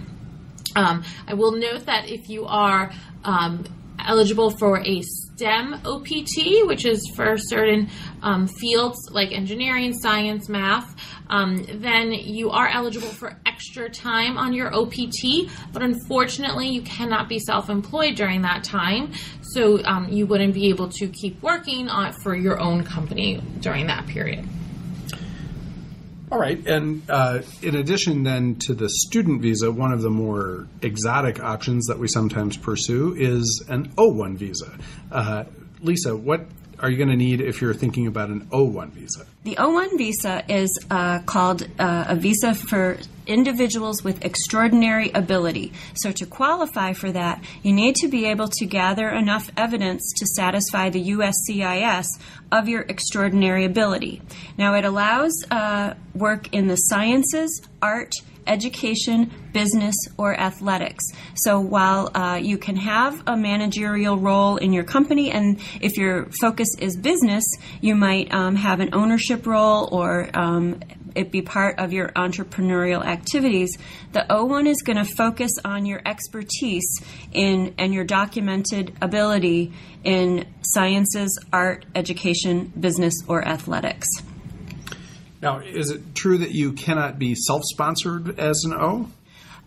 Um, 0.75 1.03
I 1.27 1.33
will 1.33 1.53
note 1.53 1.85
that 1.85 2.09
if 2.09 2.27
you 2.27 2.45
are 2.45 2.91
um, 3.23 3.63
eligible 3.97 4.51
for 4.51 4.79
a 4.85 5.01
STEM 5.35 5.81
OPT, 5.85 6.65
which 6.65 6.85
is 6.85 7.11
for 7.13 7.37
certain 7.37 7.89
um, 8.21 8.47
fields 8.47 8.97
like 9.11 9.33
engineering, 9.33 9.93
science, 9.93 10.47
math, 10.47 10.95
um, 11.29 11.65
then 11.81 12.13
you 12.13 12.51
are 12.51 12.69
eligible 12.69 13.09
for 13.09 13.37
extra 13.45 13.89
time 13.89 14.37
on 14.37 14.53
your 14.53 14.73
OPT. 14.73 15.49
But 15.73 15.81
unfortunately, 15.81 16.69
you 16.69 16.81
cannot 16.83 17.27
be 17.27 17.39
self 17.39 17.69
employed 17.69 18.15
during 18.15 18.43
that 18.43 18.63
time. 18.63 19.11
So 19.41 19.83
um, 19.83 20.07
you 20.09 20.25
wouldn't 20.25 20.53
be 20.53 20.69
able 20.69 20.87
to 20.89 21.07
keep 21.09 21.41
working 21.41 21.89
on, 21.89 22.13
for 22.23 22.35
your 22.35 22.59
own 22.59 22.83
company 22.85 23.41
during 23.59 23.87
that 23.87 24.07
period. 24.07 24.47
All 26.31 26.39
right, 26.39 26.65
and 26.65 27.03
uh, 27.07 27.41
in 27.61 27.75
addition, 27.75 28.23
then 28.23 28.55
to 28.61 28.73
the 28.73 28.89
student 28.89 29.43
visa, 29.43 29.71
one 29.71 29.93
of 29.93 30.01
the 30.01 30.09
more 30.09 30.67
exotic 30.81 31.39
options 31.39 31.85
that 31.85 31.99
we 31.99 32.07
sometimes 32.07 32.57
pursue 32.57 33.13
is 33.15 33.63
an 33.69 33.89
O1 33.89 34.35
visa. 34.35 34.75
Uh, 35.11 35.43
Lisa, 35.81 36.15
what 36.15 36.47
are 36.79 36.89
you 36.89 36.97
going 36.97 37.09
to 37.09 37.15
need 37.15 37.41
if 37.41 37.61
you're 37.61 37.73
thinking 37.73 38.07
about 38.07 38.29
an 38.29 38.41
O1 38.47 38.91
visa? 38.91 39.25
The 39.43 39.55
O1 39.55 39.97
visa 39.97 40.43
is 40.49 40.77
uh, 40.89 41.19
called 41.19 41.67
uh, 41.79 42.05
a 42.07 42.15
visa 42.15 42.53
for 42.53 42.97
individuals 43.27 44.03
with 44.03 44.23
extraordinary 44.23 45.11
ability. 45.11 45.73
So, 45.95 46.11
to 46.11 46.25
qualify 46.25 46.93
for 46.93 47.11
that, 47.11 47.43
you 47.63 47.73
need 47.73 47.95
to 47.97 48.07
be 48.07 48.25
able 48.25 48.47
to 48.49 48.65
gather 48.65 49.09
enough 49.09 49.49
evidence 49.57 50.13
to 50.17 50.25
satisfy 50.25 50.89
the 50.89 51.09
USCIS 51.11 52.05
of 52.51 52.67
your 52.67 52.81
extraordinary 52.81 53.65
ability. 53.65 54.21
Now, 54.57 54.75
it 54.75 54.85
allows 54.85 55.33
uh, 55.51 55.95
work 56.13 56.53
in 56.53 56.67
the 56.67 56.75
sciences, 56.75 57.61
art, 57.81 58.13
education, 58.47 59.31
business, 59.53 59.95
or 60.17 60.39
athletics. 60.39 61.03
So 61.35 61.59
while 61.59 62.11
uh, 62.15 62.39
you 62.41 62.57
can 62.57 62.75
have 62.75 63.23
a 63.27 63.35
managerial 63.35 64.17
role 64.17 64.57
in 64.57 64.73
your 64.73 64.83
company, 64.83 65.31
and 65.31 65.59
if 65.81 65.97
your 65.97 66.27
focus 66.41 66.69
is 66.79 66.97
business, 66.97 67.43
you 67.81 67.95
might 67.95 68.33
um, 68.33 68.55
have 68.55 68.79
an 68.79 68.89
ownership 68.93 69.45
role 69.45 69.89
or 69.91 70.29
um, 70.33 70.79
it 71.15 71.31
be 71.31 71.41
part 71.41 71.79
of 71.79 71.93
your 71.93 72.09
entrepreneurial 72.09 73.03
activities, 73.03 73.77
the 74.11 74.25
O1 74.29 74.67
is 74.67 74.81
going 74.81 74.97
to 74.97 75.05
focus 75.05 75.51
on 75.63 75.85
your 75.85 76.01
expertise 76.05 77.01
in 77.31 77.73
and 77.77 77.93
your 77.93 78.03
documented 78.03 78.93
ability 79.01 79.73
in 80.03 80.45
sciences, 80.61 81.39
art, 81.51 81.85
education, 81.95 82.71
business, 82.79 83.13
or 83.27 83.47
athletics. 83.47 84.07
Now, 85.45 85.59
is 85.59 85.91
it 85.91 86.15
true 86.15 86.39
that 86.39 86.53
you 86.53 86.73
cannot 86.73 87.19
be 87.19 87.35
self 87.35 87.61
sponsored 87.65 88.39
as 88.39 88.63
an 88.65 88.73
O? 88.73 89.11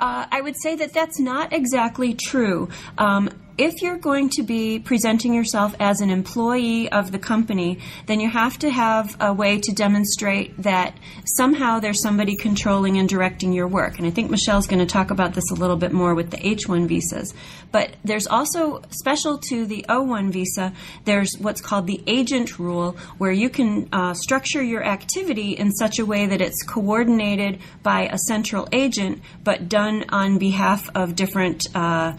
Uh, 0.00 0.26
I 0.28 0.40
would 0.40 0.56
say 0.60 0.74
that 0.74 0.92
that's 0.92 1.20
not 1.20 1.52
exactly 1.52 2.14
true. 2.14 2.68
Um, 2.98 3.30
if 3.58 3.82
you're 3.82 3.98
going 3.98 4.28
to 4.30 4.42
be 4.44 4.78
presenting 4.78 5.34
yourself 5.34 5.74
as 5.80 6.00
an 6.00 6.10
employee 6.10 6.90
of 6.90 7.10
the 7.10 7.18
company, 7.18 7.80
then 8.06 8.20
you 8.20 8.30
have 8.30 8.56
to 8.60 8.70
have 8.70 9.16
a 9.20 9.32
way 9.32 9.58
to 9.58 9.72
demonstrate 9.72 10.56
that 10.62 10.96
somehow 11.24 11.80
there's 11.80 12.00
somebody 12.00 12.36
controlling 12.36 12.98
and 12.98 13.08
directing 13.08 13.52
your 13.52 13.66
work. 13.66 13.98
And 13.98 14.06
I 14.06 14.10
think 14.10 14.30
Michele's 14.30 14.68
going 14.68 14.78
to 14.78 14.86
talk 14.86 15.10
about 15.10 15.34
this 15.34 15.50
a 15.50 15.54
little 15.54 15.76
bit 15.76 15.92
more 15.92 16.14
with 16.14 16.30
the 16.30 16.36
H1 16.36 16.86
visas. 16.86 17.34
But 17.72 17.96
there's 18.04 18.28
also 18.28 18.82
special 18.90 19.38
to 19.48 19.66
the 19.66 19.84
O1 19.88 20.30
visa, 20.30 20.72
there's 21.04 21.36
what's 21.38 21.60
called 21.60 21.86
the 21.86 22.02
agent 22.06 22.58
rule, 22.58 22.96
where 23.18 23.32
you 23.32 23.50
can 23.50 23.88
uh, 23.92 24.14
structure 24.14 24.62
your 24.62 24.84
activity 24.84 25.52
in 25.52 25.72
such 25.72 25.98
a 25.98 26.06
way 26.06 26.26
that 26.26 26.40
it's 26.40 26.62
coordinated 26.62 27.58
by 27.82 28.06
a 28.06 28.18
central 28.18 28.68
agent, 28.72 29.20
but 29.42 29.68
done 29.68 30.04
on 30.10 30.38
behalf 30.38 30.88
of 30.94 31.16
different 31.16 31.66
uh, 31.74 32.12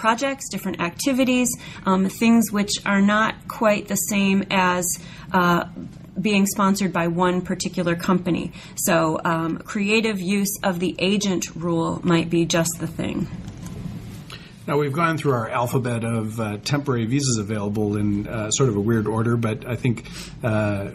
projects, 0.00 0.48
different 0.48 0.80
activities, 0.80 1.48
um, 1.84 2.08
things 2.08 2.50
which 2.50 2.72
are 2.86 3.02
not 3.02 3.34
quite 3.48 3.86
the 3.86 3.96
same 3.96 4.42
as 4.50 4.86
uh, 5.32 5.66
being 6.18 6.46
sponsored 6.46 6.90
by 6.90 7.06
one 7.06 7.42
particular 7.42 7.94
company. 7.94 8.52
So, 8.76 9.20
um, 9.24 9.58
creative 9.58 10.18
use 10.18 10.58
of 10.62 10.80
the 10.80 10.96
agent 10.98 11.54
rule 11.54 12.00
might 12.02 12.30
be 12.30 12.46
just 12.46 12.80
the 12.80 12.86
thing. 12.86 13.28
Now, 14.66 14.78
we've 14.78 14.92
gone 14.92 15.18
through 15.18 15.32
our 15.32 15.50
alphabet 15.50 16.02
of 16.02 16.40
uh, 16.40 16.58
temporary 16.64 17.04
visas 17.04 17.36
available 17.36 17.96
in 17.96 18.26
uh, 18.26 18.50
sort 18.50 18.70
of 18.70 18.76
a 18.76 18.80
weird 18.80 19.06
order, 19.06 19.36
but 19.36 19.66
I 19.66 19.76
think 19.76 20.08
uh, 20.42 20.92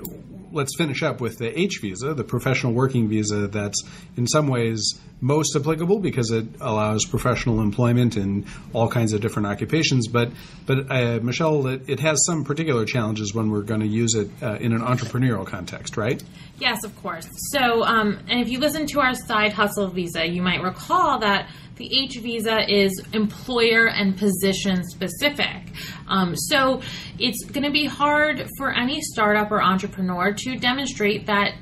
let's 0.51 0.75
finish 0.77 1.03
up 1.03 1.21
with 1.21 1.38
the 1.38 1.59
H 1.59 1.79
visa, 1.81 2.13
the 2.13 2.24
professional 2.24 2.74
working 2.74 3.07
visa, 3.07 3.47
that's 3.47 3.83
in 4.17 4.25
some 4.25 4.47
ways 4.47 5.00
most 5.22 5.55
applicable 5.55 6.00
because 6.00 6.29
it 6.31 6.45
allows 6.60 7.05
professional 7.05 7.62
employment 7.62 8.17
in 8.17 8.45
all 8.74 8.88
kinds 8.88 9.13
of 9.13 9.22
different 9.22 9.48
occupations. 9.48 10.07
But, 10.07 10.31
but 10.65 10.91
uh, 10.91 11.19
Michele, 11.22 11.67
it, 11.67 11.89
it, 11.89 12.00
has 12.01 12.24
some 12.25 12.43
particular 12.43 12.86
challenges 12.86 13.34
when 13.34 13.50
we're 13.50 13.62
going 13.62 13.79
to 13.79 13.88
use 13.88 14.13
it 14.13 14.29
uh, 14.43 14.55
in 14.55 14.74
an 14.74 14.81
entrepreneurial 14.81 15.45
context, 15.45 15.98
right? 15.98 16.22
Yes, 16.60 16.84
of 16.84 16.95
course. 16.98 17.27
So, 17.51 17.84
um, 17.84 18.19
and 18.27 18.41
if 18.41 18.50
you 18.50 18.60
listen 18.60 18.86
to 18.88 19.00
our 19.00 19.13
side 19.13 19.53
hustle 19.53 19.88
visa, 19.88 20.27
you 20.27 20.41
might 20.41 20.62
recall 20.62 21.19
that 21.19 21.50
the 21.77 22.03
H 22.03 22.17
visa 22.22 22.72
is 22.72 23.01
employer 23.12 23.88
and 23.88 24.17
position 24.17 24.84
specific. 24.84 25.74
Um, 26.07 26.36
so 26.36 26.81
it's 27.19 27.43
going 27.45 27.63
to 27.63 27.72
be 27.72 27.86
hard 27.86 28.48
for 28.57 28.72
any 28.72 29.01
startup 29.01 29.51
or 29.51 29.62
entrepreneur 29.62 30.34
to 30.34 30.55
demonstrate 30.55 31.25
that 31.25 31.55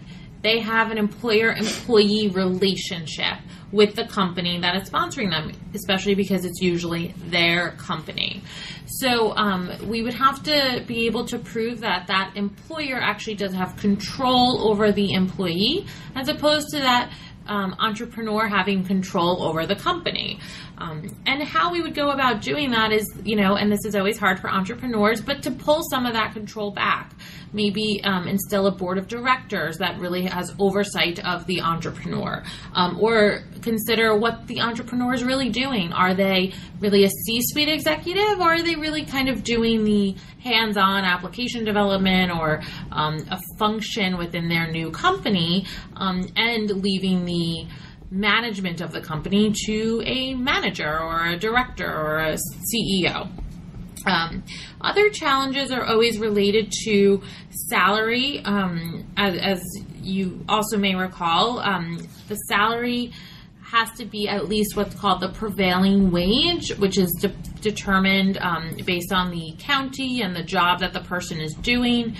they 0.43 0.59
have 0.59 0.91
an 0.91 0.97
employer 0.97 1.53
employee 1.53 2.27
relationship 2.27 3.38
with 3.71 3.95
the 3.95 4.05
company 4.05 4.59
that 4.59 4.75
is 4.75 4.89
sponsoring 4.89 5.31
them, 5.31 5.51
especially 5.73 6.13
because 6.13 6.45
it's 6.45 6.62
usually 6.62 7.13
their 7.29 7.71
company. 7.71 8.43
So 8.85 9.35
um, 9.35 9.71
we 9.88 10.03
would 10.03 10.13
have 10.13 10.43
to 10.43 10.83
be 10.85 11.07
able 11.07 11.25
to 11.25 11.39
prove 11.39 11.79
that 11.79 12.05
that 12.07 12.33
employer 12.35 13.01
actually 13.01 13.35
does 13.35 13.53
have 13.53 13.75
control 13.77 14.69
over 14.69 14.91
the 14.91 15.13
employee, 15.13 15.88
as 16.15 16.29
opposed 16.29 16.69
to 16.71 16.79
that 16.79 17.12
um, 17.47 17.75
entrepreneur 17.79 18.47
having 18.47 18.85
control 18.85 19.43
over 19.43 19.65
the 19.65 19.75
company. 19.75 20.39
Um, 20.77 21.15
and 21.25 21.44
how 21.44 21.72
we 21.72 21.82
would 21.82 21.94
go 21.94 22.10
about 22.10 22.42
doing 22.42 22.72
that 22.72 22.92
is, 22.92 23.12
you 23.24 23.36
know, 23.36 23.56
and 23.56 23.72
this 23.72 23.86
is 23.86 23.96
always 23.96 24.18
hard 24.18 24.39
for 24.39 24.50
entrepreneurs, 24.50 25.22
but 25.22 25.44
to 25.44 25.51
pull 25.51 25.84
some 25.84 26.06
of 26.06 26.13
that 26.13 26.34
control 26.34 26.72
back. 26.72 27.13
Maybe 27.56 28.03
um, 28.03 28.27
instill 28.27 28.65
a 28.65 28.72
board 28.72 28.98
of 28.98 29.08
directors 29.08 29.77
that 29.77 30.00
really 30.00 30.24
has 30.24 30.56
oversight 30.58 31.24
of 31.24 31.46
the 31.46 31.62
entrepreneur, 31.62 32.44
um, 32.74 32.98
or 33.00 33.44
consider 33.62 34.18
what 34.18 34.48
the 34.48 34.60
entrepreneur 34.62 35.13
is 35.13 35.24
really 35.24 35.50
doing. 35.50 35.94
Are 35.94 36.15
they 36.15 36.53
really 36.80 37.03
a 37.03 37.10
C 37.10 37.42
suite 37.42 37.70
executive, 37.70 38.39
or 38.39 38.53
are 38.53 38.63
they 38.63 38.75
really 38.75 39.06
kind 39.06 39.30
of 39.30 39.44
doing 39.44 39.84
the 39.84 40.15
hands 40.44 40.77
on 40.77 41.03
application 41.06 41.63
development 41.63 42.32
or 42.32 42.62
um, 42.92 43.24
a 43.30 43.39
function 43.60 44.18
within 44.18 44.50
their 44.50 44.70
new 44.72 44.89
company 44.89 45.65
um, 45.96 46.27
and 46.36 46.70
leaving 46.70 47.25
the 47.25 47.68
management 48.13 48.79
of 48.79 48.91
the 48.91 49.01
company 49.01 49.51
to 49.65 50.01
a 50.05 50.36
manager 50.36 51.00
or 51.00 51.25
a 51.25 51.38
director 51.38 51.89
or 51.89 52.20
a 52.20 52.38
CEO. 52.72 53.27
Um, 54.05 54.43
other 54.82 55.10
challenges 55.10 55.72
are 55.72 55.84
always 55.84 56.20
related 56.20 56.72
to 56.86 57.22
salary. 57.70 58.41
Um, 58.46 59.05
as, 59.17 59.38
as, 59.39 59.62
you 60.01 60.43
also 60.50 60.77
may 60.77 60.96
recall, 60.96 61.60
um, 61.60 62.05
the 62.27 62.36
salary 62.36 63.13
has 63.62 63.89
to 63.98 64.05
be 64.05 64.27
at 64.27 64.50
least 64.50 64.75
what's 64.75 64.93
called 64.96 65.22
the 65.22 65.29
prevailing 65.29 66.12
wage, 66.12 66.77
which 66.77 66.98
is 66.98 67.10
de- 67.22 67.29
determined 67.62 68.38
um, 68.39 68.75
based 68.86 69.13
on 69.13 69.32
the 69.32 69.55
county 69.58 70.22
and 70.22 70.36
the 70.36 70.43
job 70.43 70.82
that 70.82 70.91
the 70.91 71.00
person 71.00 71.39
is 71.39 71.53
doing. 71.55 72.17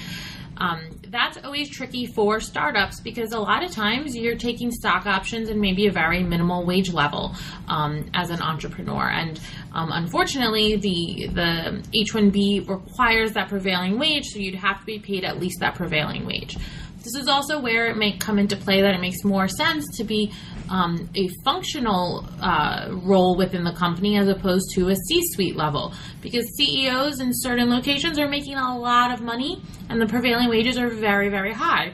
Um, 0.56 0.80
that's 1.14 1.38
always 1.44 1.70
tricky 1.70 2.08
for 2.08 2.40
startups 2.40 3.00
because 3.00 3.34
a 3.34 3.40
lot 3.40 3.64
of 3.64 3.72
times 3.72 4.16
you're 4.16 4.36
taking 4.36 4.72
stock 4.72 5.06
options 5.06 5.48
and 5.48 5.62
maybe 5.62 5.86
a 5.86 5.92
very 5.92 6.24
minimal 6.24 6.66
wage 6.66 6.92
level 6.92 7.36
um, 7.68 8.10
as 8.16 8.32
an 8.32 8.42
entrepreneur. 8.42 9.08
And 9.08 9.40
um, 9.74 9.92
unfortunately, 9.92 10.76
the 10.76 11.28
the 11.28 11.84
H-1B 11.94 12.68
requires 12.68 13.34
that 13.34 13.48
prevailing 13.48 14.00
wage, 14.00 14.26
so 14.26 14.40
you'd 14.40 14.56
have 14.56 14.80
to 14.80 14.86
be 14.86 14.98
paid 14.98 15.24
at 15.24 15.40
least 15.40 15.60
that 15.60 15.76
prevailing 15.76 16.26
wage. 16.26 16.58
This 17.04 17.16
is 17.16 17.28
also 17.28 17.60
where 17.60 17.88
it 17.88 17.98
may 17.98 18.18
come 18.18 18.40
into 18.40 18.56
play 18.56 18.82
that 18.82 18.96
it 18.96 19.02
makes 19.02 19.24
more 19.24 19.48
sense 19.48 19.86
to 19.98 20.04
be 20.04 20.32
um, 20.70 21.10
a 21.16 21.28
functional 21.44 22.26
uh, 22.42 22.90
role 22.92 23.36
within 23.38 23.64
the 23.64 23.74
company 23.74 24.18
as 24.18 24.28
opposed 24.28 24.72
to 24.76 24.90
a 24.90 24.96
C 24.96 25.22
suite 25.32 25.56
level. 25.56 25.94
Because 26.22 26.46
CEOs 26.58 27.20
in 27.20 27.32
certain 27.34 27.70
locations 27.70 28.18
are 28.20 28.28
making 28.28 28.56
a 28.56 28.78
lot 28.78 29.12
of 29.12 29.22
money 29.22 29.62
and 29.90 30.02
the 30.02 30.08
prevailing 30.08 30.50
wages 30.50 30.78
are 30.78 30.90
very, 30.90 31.30
very 31.30 31.54
high 31.54 31.94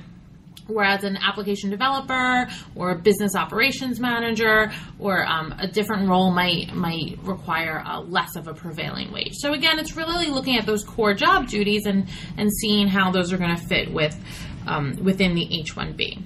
whereas 0.69 1.03
an 1.03 1.17
application 1.17 1.69
developer 1.69 2.47
or 2.75 2.91
a 2.91 2.95
business 2.95 3.35
operations 3.35 3.99
manager 3.99 4.71
or 4.99 5.25
um, 5.25 5.53
a 5.59 5.67
different 5.67 6.07
role 6.07 6.31
might 6.31 6.73
might 6.73 7.17
require 7.23 7.83
a 7.85 7.99
less 7.99 8.35
of 8.35 8.47
a 8.47 8.53
prevailing 8.53 9.11
wage. 9.11 9.33
So 9.33 9.53
again, 9.53 9.79
it's 9.79 9.95
really 9.95 10.27
looking 10.27 10.57
at 10.57 10.65
those 10.65 10.83
core 10.83 11.13
job 11.13 11.47
duties 11.47 11.85
and 11.85 12.07
and 12.37 12.51
seeing 12.53 12.87
how 12.87 13.11
those 13.11 13.33
are 13.33 13.37
going 13.37 13.55
to 13.55 13.63
fit 13.63 13.91
with 13.91 14.15
um, 14.67 14.95
within 15.03 15.33
the 15.35 15.47
H1B. 15.65 16.21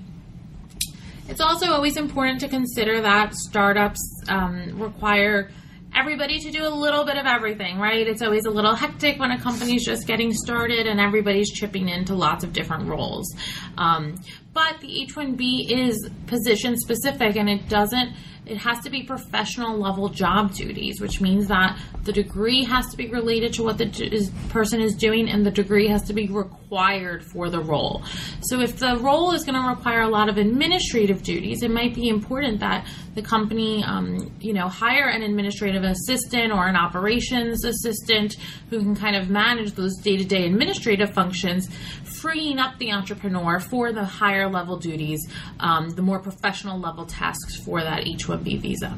It's 1.27 1.41
also 1.41 1.71
always 1.71 1.97
important 1.97 2.41
to 2.41 2.47
consider 2.47 3.01
that 3.01 3.33
startups 3.33 4.01
um, 4.27 4.77
require 4.79 5.49
everybody 5.95 6.39
to 6.39 6.51
do 6.51 6.65
a 6.65 6.69
little 6.69 7.05
bit 7.05 7.17
of 7.17 7.25
everything, 7.25 7.79
right? 7.79 8.07
It's 8.07 8.21
always 8.21 8.45
a 8.45 8.49
little 8.49 8.75
hectic 8.75 9.19
when 9.19 9.31
a 9.31 9.39
company's 9.39 9.85
just 9.85 10.07
getting 10.07 10.33
started 10.33 10.87
and 10.87 10.99
everybody's 10.99 11.51
chipping 11.51 11.89
into 11.89 12.15
lots 12.15 12.43
of 12.43 12.51
different 12.51 12.89
roles. 12.89 13.33
Um, 13.77 14.15
but 14.53 14.79
the 14.81 15.07
H1B 15.07 15.69
is 15.69 16.09
position 16.27 16.77
specific 16.77 17.35
and 17.35 17.49
it 17.49 17.67
doesn't 17.67 18.13
it 18.45 18.57
has 18.57 18.81
to 18.81 18.89
be 18.89 19.03
professional 19.03 19.77
level 19.77 20.09
job 20.09 20.53
duties, 20.53 20.99
which 20.99 21.21
means 21.21 21.47
that 21.47 21.79
the 22.03 22.11
degree 22.11 22.65
has 22.65 22.87
to 22.89 22.97
be 22.97 23.07
related 23.07 23.53
to 23.53 23.63
what 23.63 23.77
the 23.77 23.85
is, 24.13 24.31
person 24.49 24.81
is 24.81 24.95
doing 24.95 25.29
and 25.29 25.45
the 25.45 25.51
degree 25.51 25.87
has 25.87 26.01
to 26.03 26.13
be 26.13 26.27
required 26.27 27.23
for 27.23 27.49
the 27.49 27.61
role. 27.61 28.03
So 28.41 28.59
if 28.59 28.77
the 28.79 28.97
role 28.97 29.31
is 29.31 29.45
going 29.45 29.61
to 29.61 29.69
require 29.69 30.01
a 30.01 30.09
lot 30.09 30.27
of 30.27 30.37
administrative 30.37 31.23
duties, 31.23 31.63
it 31.63 31.71
might 31.71 31.95
be 31.95 32.09
important 32.09 32.59
that 32.59 32.85
the 33.15 33.21
company, 33.21 33.83
um, 33.83 34.35
you 34.41 34.51
know, 34.51 34.67
hire 34.67 35.07
an 35.07 35.21
administrative 35.21 35.83
assistant 35.83 36.51
or 36.51 36.67
an 36.67 36.75
operations 36.75 37.63
assistant 37.63 38.35
who 38.69 38.79
can 38.79 38.95
kind 38.95 39.15
of 39.15 39.29
manage 39.29 39.71
those 39.73 39.95
day 39.97 40.17
to 40.17 40.25
day 40.25 40.45
administrative 40.45 41.13
functions 41.13 41.69
freeing 42.03 42.57
up 42.57 42.77
the 42.79 42.91
entrepreneur 42.91 43.59
for 43.59 43.91
the 43.91 44.03
higher 44.03 44.42
level 44.49 44.77
duties, 44.77 45.27
um, 45.59 45.89
the 45.91 46.01
more 46.01 46.19
professional 46.19 46.79
level 46.79 47.05
tasks 47.05 47.55
for 47.57 47.81
that 47.81 48.07
H 48.07 48.27
1B 48.27 48.59
visa. 48.61 48.97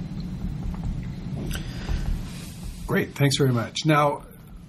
Great, 2.87 3.15
thanks 3.15 3.37
very 3.37 3.51
much. 3.51 3.85
Now, 3.85 4.23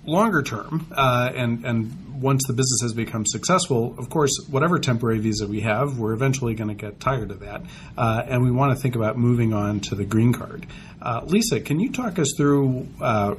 longer 0.07 0.43
term, 0.43 0.87
uh, 0.97 1.31
and 1.35 1.65
and 1.65 2.23
once 2.23 2.47
the 2.47 2.55
business 2.55 2.81
has 2.81 2.95
become 2.95 3.27
successful, 3.27 3.95
of 3.99 4.09
course, 4.09 4.33
whatever 4.49 4.79
temporary 4.79 5.19
visa 5.19 5.47
we 5.47 5.61
have, 5.61 5.99
we're 5.99 6.15
eventually 6.15 6.55
going 6.55 6.69
to 6.69 6.75
get 6.75 6.99
tired 6.99 7.31
of 7.31 7.41
that, 7.41 7.63
uh, 7.99 8.23
and 8.27 8.43
we 8.43 8.51
want 8.51 8.75
to 8.75 8.81
think 8.81 8.97
about 8.97 9.19
moving 9.19 9.53
on 9.53 9.81
to 9.81 9.95
the 9.95 10.05
green 10.05 10.33
card. 10.33 10.67
Uh, 11.03 11.21
Lisa, 11.27 11.61
can 11.61 11.79
you 11.79 11.93
talk 11.93 12.19
us 12.19 12.33
through? 12.37 12.89
Uh, 13.01 13.35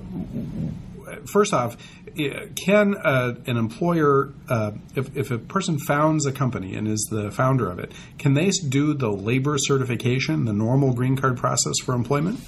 first 1.26 1.54
off, 1.54 1.78
can 2.56 2.96
uh, 2.96 3.36
an 3.46 3.58
employer, 3.58 4.34
uh, 4.50 4.72
if, 4.96 5.16
if 5.16 5.32
a 5.32 5.38
person 5.38 5.78
founds 5.80 6.26
a 6.26 6.32
company 6.32 6.76
and 6.76 6.88
is 6.88 7.08
the 7.12 7.32
founder 7.32 7.70
of 7.70 7.80
it, 7.80 7.92
can 8.18 8.34
they 8.34 8.50
do 8.50 8.94
the 8.94 9.12
labor 9.12 9.58
certification, 9.58 10.46
the 10.46 10.54
normal 10.54 10.94
green 10.94 11.16
card 11.16 11.38
process 11.38 11.76
for 11.84 11.94
employment? 11.94 12.40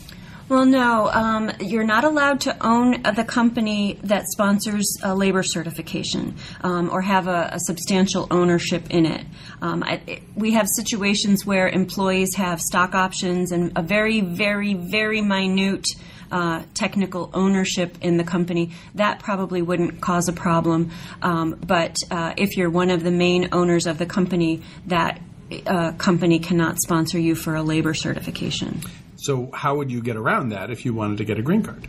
Well, 0.49 0.65
no, 0.65 1.07
um, 1.09 1.51
you're 1.59 1.83
not 1.83 2.05
allowed 2.05 2.41
to 2.41 2.57
own 2.65 3.03
the 3.03 3.23
company 3.23 3.99
that 4.01 4.25
sponsors 4.31 4.97
a 5.03 5.13
labor 5.13 5.43
certification 5.43 6.37
um, 6.61 6.89
or 6.91 7.01
have 7.03 7.27
a, 7.27 7.51
a, 7.53 7.59
substantial 7.59 8.25
ownership 8.31 8.89
in 8.89 9.05
it. 9.05 9.27
Um, 9.61 9.83
I, 9.83 10.01
it. 10.07 10.23
We 10.33 10.53
have 10.53 10.67
situations 10.75 11.45
where 11.45 11.69
employees 11.69 12.33
have 12.33 12.61
stock 12.61 12.95
options 12.95 13.51
and 13.51 13.73
a 13.75 13.83
very, 13.83 14.21
very, 14.21 14.73
very 14.73 15.21
minute 15.21 15.85
uh, 16.31 16.63
technical 16.73 17.29
ownership 17.33 17.97
in 18.01 18.17
the 18.17 18.23
company, 18.23 18.71
that 18.95 19.19
probably 19.19 19.61
wouldn't 19.61 20.01
cause 20.01 20.27
a 20.27 20.33
problem. 20.33 20.91
Um, 21.21 21.59
but 21.65 21.97
uh, 22.11 22.33
if 22.37 22.57
you're 22.57 22.69
one 22.69 22.89
of 22.89 23.03
the 23.03 23.11
main 23.11 23.49
owners 23.51 23.87
of 23.87 23.97
the 23.97 24.05
company, 24.05 24.61
that 24.87 25.21
uh, 25.65 25.93
company 25.93 26.39
cannot 26.39 26.79
sponsor 26.79 27.19
you 27.19 27.35
for 27.35 27.55
a 27.55 27.63
labor 27.63 27.93
certification. 27.93 28.81
So, 29.17 29.49
how 29.53 29.75
would 29.75 29.91
you 29.91 30.01
get 30.01 30.15
around 30.15 30.49
that 30.49 30.69
if 30.69 30.85
you 30.85 30.93
wanted 30.93 31.17
to 31.17 31.25
get 31.25 31.37
a 31.37 31.41
green 31.41 31.63
card? 31.63 31.87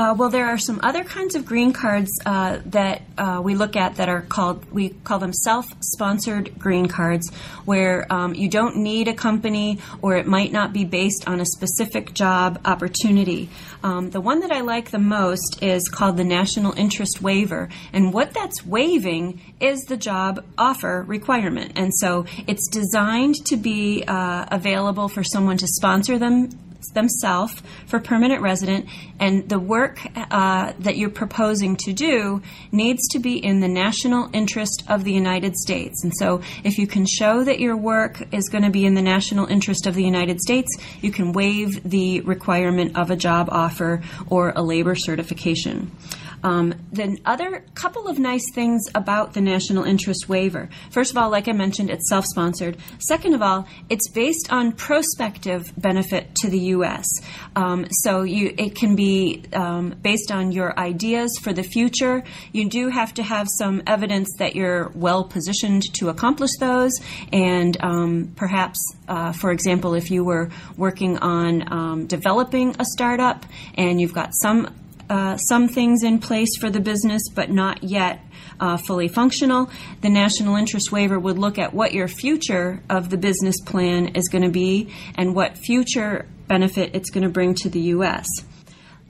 Uh, 0.00 0.14
well, 0.14 0.30
there 0.30 0.46
are 0.46 0.56
some 0.56 0.80
other 0.82 1.04
kinds 1.04 1.34
of 1.34 1.44
green 1.44 1.74
cards 1.74 2.10
uh, 2.24 2.58
that 2.64 3.02
uh, 3.18 3.38
we 3.44 3.54
look 3.54 3.76
at 3.76 3.96
that 3.96 4.08
are 4.08 4.22
called, 4.22 4.64
we 4.72 4.88
call 4.88 5.18
them 5.18 5.30
self 5.30 5.66
sponsored 5.80 6.58
green 6.58 6.88
cards, 6.88 7.30
where 7.66 8.10
um, 8.10 8.34
you 8.34 8.48
don't 8.48 8.76
need 8.76 9.08
a 9.08 9.12
company 9.12 9.78
or 10.00 10.16
it 10.16 10.26
might 10.26 10.52
not 10.52 10.72
be 10.72 10.86
based 10.86 11.28
on 11.28 11.38
a 11.38 11.44
specific 11.44 12.14
job 12.14 12.58
opportunity. 12.64 13.50
Um, 13.82 14.08
the 14.08 14.22
one 14.22 14.40
that 14.40 14.50
I 14.50 14.62
like 14.62 14.90
the 14.90 14.98
most 14.98 15.62
is 15.62 15.86
called 15.90 16.16
the 16.16 16.24
National 16.24 16.72
Interest 16.78 17.20
Waiver. 17.20 17.68
And 17.92 18.10
what 18.10 18.32
that's 18.32 18.64
waiving 18.64 19.42
is 19.60 19.80
the 19.80 19.98
job 19.98 20.42
offer 20.56 21.04
requirement. 21.06 21.72
And 21.76 21.92
so 21.94 22.24
it's 22.46 22.70
designed 22.70 23.34
to 23.48 23.56
be 23.58 24.04
uh, 24.08 24.46
available 24.50 25.10
for 25.10 25.22
someone 25.22 25.58
to 25.58 25.66
sponsor 25.66 26.18
them 26.18 26.48
themselves 26.88 27.62
for 27.86 28.00
permanent 28.00 28.42
resident, 28.42 28.86
and 29.18 29.48
the 29.48 29.58
work 29.58 30.00
uh, 30.16 30.72
that 30.78 30.96
you're 30.96 31.10
proposing 31.10 31.76
to 31.76 31.92
do 31.92 32.42
needs 32.72 33.08
to 33.08 33.18
be 33.18 33.36
in 33.36 33.60
the 33.60 33.68
national 33.68 34.30
interest 34.32 34.82
of 34.88 35.04
the 35.04 35.12
United 35.12 35.56
States. 35.56 36.02
And 36.04 36.12
so, 36.16 36.42
if 36.64 36.78
you 36.78 36.86
can 36.86 37.06
show 37.06 37.44
that 37.44 37.60
your 37.60 37.76
work 37.76 38.22
is 38.32 38.48
going 38.48 38.64
to 38.64 38.70
be 38.70 38.86
in 38.86 38.94
the 38.94 39.02
national 39.02 39.46
interest 39.46 39.86
of 39.86 39.94
the 39.94 40.04
United 40.04 40.40
States, 40.40 40.68
you 41.00 41.12
can 41.12 41.32
waive 41.32 41.88
the 41.88 42.20
requirement 42.22 42.96
of 42.96 43.10
a 43.10 43.16
job 43.16 43.48
offer 43.50 44.02
or 44.28 44.52
a 44.56 44.62
labor 44.62 44.94
certification. 44.94 45.90
Um, 46.42 46.74
the 46.92 47.18
other 47.24 47.64
couple 47.74 48.08
of 48.08 48.18
nice 48.18 48.44
things 48.54 48.82
about 48.94 49.34
the 49.34 49.40
national 49.40 49.84
interest 49.84 50.28
waiver. 50.28 50.68
First 50.90 51.10
of 51.10 51.18
all, 51.18 51.30
like 51.30 51.48
I 51.48 51.52
mentioned, 51.52 51.90
it's 51.90 52.08
self 52.08 52.24
sponsored. 52.26 52.76
Second 52.98 53.34
of 53.34 53.42
all, 53.42 53.66
it's 53.88 54.08
based 54.10 54.52
on 54.52 54.72
prospective 54.72 55.72
benefit 55.76 56.34
to 56.36 56.50
the 56.50 56.58
U.S. 56.74 57.06
Um, 57.56 57.86
so 57.90 58.22
you, 58.22 58.54
it 58.56 58.74
can 58.74 58.96
be 58.96 59.42
um, 59.52 59.94
based 60.02 60.30
on 60.32 60.52
your 60.52 60.78
ideas 60.78 61.38
for 61.42 61.52
the 61.52 61.62
future. 61.62 62.24
You 62.52 62.68
do 62.68 62.88
have 62.88 63.14
to 63.14 63.22
have 63.22 63.48
some 63.58 63.82
evidence 63.86 64.28
that 64.38 64.54
you're 64.54 64.90
well 64.94 65.24
positioned 65.24 65.82
to 65.94 66.08
accomplish 66.08 66.50
those, 66.58 66.92
and 67.32 67.76
um, 67.80 68.32
perhaps, 68.36 68.78
uh, 69.08 69.32
for 69.32 69.50
example, 69.50 69.94
if 69.94 70.10
you 70.10 70.24
were 70.24 70.50
working 70.76 71.18
on 71.18 71.72
um, 71.72 72.06
developing 72.06 72.74
a 72.78 72.84
startup 72.84 73.44
and 73.74 74.00
you've 74.00 74.14
got 74.14 74.30
some 74.34 74.74
uh, 75.10 75.36
some 75.36 75.66
things 75.68 76.04
in 76.04 76.20
place 76.20 76.56
for 76.58 76.70
the 76.70 76.80
business, 76.80 77.22
but 77.34 77.50
not 77.50 77.82
yet 77.82 78.20
uh, 78.60 78.76
fully 78.76 79.08
functional. 79.08 79.68
The 80.02 80.08
national 80.08 80.54
interest 80.54 80.92
waiver 80.92 81.18
would 81.18 81.36
look 81.36 81.58
at 81.58 81.74
what 81.74 81.92
your 81.92 82.06
future 82.06 82.80
of 82.88 83.10
the 83.10 83.16
business 83.16 83.60
plan 83.60 84.14
is 84.14 84.28
going 84.28 84.44
to 84.44 84.50
be 84.50 84.94
and 85.16 85.34
what 85.34 85.58
future 85.58 86.26
benefit 86.46 86.94
it's 86.94 87.10
going 87.10 87.24
to 87.24 87.28
bring 87.28 87.54
to 87.56 87.68
the 87.68 87.80
U.S. 87.80 88.26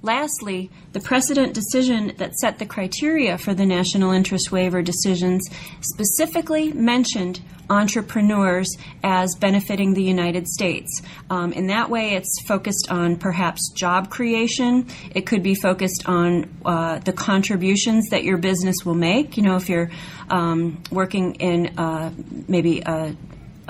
Lastly, 0.03 0.71
the 0.93 1.01
precedent 1.01 1.53
decision 1.53 2.15
that 2.17 2.35
set 2.35 2.59
the 2.59 2.65
criteria 2.65 3.37
for 3.37 3.53
the 3.53 3.67
national 3.67 4.13
interest 4.13 4.51
waiver 4.51 4.81
decisions 4.81 5.47
specifically 5.81 6.73
mentioned 6.73 7.41
entrepreneurs 7.69 8.69
as 9.05 9.35
benefiting 9.37 9.95
the 9.95 10.03
United 10.03 10.47
States. 10.49 11.03
Um, 11.29 11.53
in 11.53 11.69
that 11.69 11.91
way, 11.91 12.15
it's 12.15 12.43
focused 12.47 12.89
on 12.91 13.17
perhaps 13.17 13.71
job 13.77 14.11
creation. 14.11 14.87
It 15.15 15.27
could 15.27 15.43
be 15.43 15.55
focused 15.55 16.05
on 16.07 16.49
uh, 16.65 16.99
the 17.01 17.13
contributions 17.13 18.09
that 18.09 18.25
your 18.25 18.39
business 18.39 18.85
will 18.85 18.95
make. 18.95 19.37
You 19.37 19.45
know, 19.45 19.57
if 19.57 19.69
you're 19.69 19.91
um, 20.31 20.83
working 20.91 21.35
in 21.37 21.79
uh, 21.79 22.11
maybe 22.49 22.81
a 22.81 23.15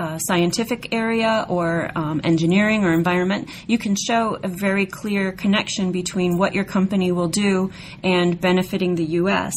uh, 0.01 0.19
scientific 0.19 0.95
area 0.95 1.45
or 1.47 1.91
um, 1.95 2.23
engineering 2.25 2.85
or 2.85 2.95
environment, 2.95 3.51
you 3.67 3.77
can 3.77 3.95
show 3.95 4.39
a 4.43 4.49
very 4.49 4.87
clear 4.87 5.31
connection 5.31 5.93
between 5.93 6.39
what 6.39 6.55
your 6.55 6.65
company 6.65 7.13
will 7.13 7.29
do 7.29 7.71
and 8.03 8.41
benefiting 8.41 8.95
the 8.95 9.05
U.S. 9.21 9.53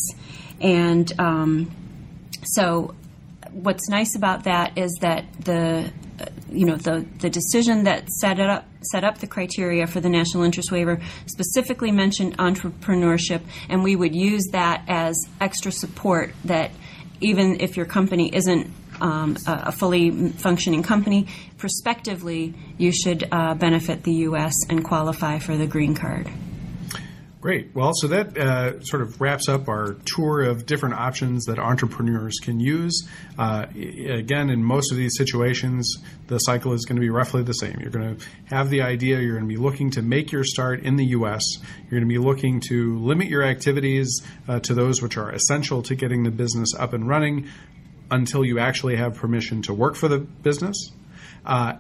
And 0.60 1.10
um, 1.17 1.71
so, 2.43 2.93
what's 3.53 3.88
nice 3.88 4.17
about 4.17 4.43
that 4.43 4.77
is 4.77 4.91
that 4.99 5.23
the 5.39 5.89
uh, 6.19 6.25
you 6.51 6.65
know 6.65 6.75
the 6.75 7.06
the 7.19 7.29
decision 7.29 7.86
that 7.86 8.10
set 8.10 8.38
up 8.41 8.65
set 8.91 9.06
up 9.06 9.19
the 9.19 9.27
criteria 9.27 9.88
for 9.88 10.01
the 10.01 10.10
national 10.10 10.43
interest 10.43 10.73
waiver 10.73 10.99
specifically 11.25 11.91
mentioned 11.93 12.38
entrepreneurship, 12.38 13.43
and 13.69 13.82
we 13.82 13.95
would 13.95 14.13
use 14.13 14.43
that 14.51 14.84
as 14.89 15.15
extra 15.39 15.71
support 15.71 16.34
that 16.43 16.71
even 17.21 17.62
if 17.62 17.77
your 17.77 17.86
company 17.86 18.29
isn't 18.36 18.69
um, 19.03 19.37
a, 19.45 19.71
fully 19.71 20.29
functioning 20.29 20.81
company, 20.81 21.27
prospectively, 21.57 22.53
you 22.77 22.91
should 22.91 23.27
uh, 23.31 23.53
benefit 23.53 24.03
the 24.03 24.13
U.S. 24.27 24.53
and 24.69 24.83
qualify 24.83 25.39
for 25.39 25.57
the 25.57 25.67
green 25.67 25.93
card. 25.93 26.29
Great. 27.43 27.75
Well, 27.75 27.91
so 27.93 28.07
that 28.07 28.37
uh, 28.37 28.81
sort 28.85 29.01
of 29.01 29.19
wraps 29.19 29.49
up 29.49 29.67
our 29.67 29.97
tour 30.05 30.43
of 30.43 30.65
different 30.65 30.95
options 30.95 31.43
that 31.47 31.59
entrepreneurs 31.59 32.39
can 32.41 32.61
use. 32.61 33.05
Uh, 33.37 33.65
again, 33.75 34.49
in 34.49 34.63
most 34.63 34.93
of 34.93 34.97
these 34.97 35.17
situations, 35.17 35.97
the 36.27 36.37
cycle 36.37 36.71
is 36.71 36.85
going 36.85 36.95
to 36.95 37.01
be 37.01 37.09
roughly 37.09 37.43
the 37.43 37.51
same. 37.51 37.77
You're 37.81 37.91
going 37.91 38.15
to 38.15 38.25
have 38.45 38.69
the 38.69 38.81
idea, 38.81 39.19
you're 39.19 39.37
going 39.37 39.49
to 39.49 39.53
be 39.53 39.61
looking 39.61 39.91
to 39.91 40.01
make 40.01 40.31
your 40.31 40.45
start 40.45 40.83
in 40.83 40.95
the 40.95 41.07
U.S., 41.07 41.43
you're 41.81 41.99
going 41.99 42.07
to 42.07 42.07
be 42.07 42.17
looking 42.17 42.61
to 42.69 42.97
limit 42.99 43.27
your 43.27 43.43
activities 43.43 44.21
uh, 44.47 44.61
to 44.61 44.73
those 44.73 45.01
which 45.01 45.17
are 45.17 45.29
essential 45.29 45.83
to 45.83 45.95
getting 45.95 46.23
the 46.23 46.31
business 46.31 46.73
up 46.79 46.93
and 46.93 47.09
running 47.09 47.49
until 48.11 48.43
you 48.45 48.59
actually 48.59 48.95
have 48.95 49.15
permission 49.15 49.61
to 49.63 49.73
work 49.73 49.95
for 49.95 50.07
the 50.07 50.19
business. 50.19 50.91
Uh, 51.45 51.73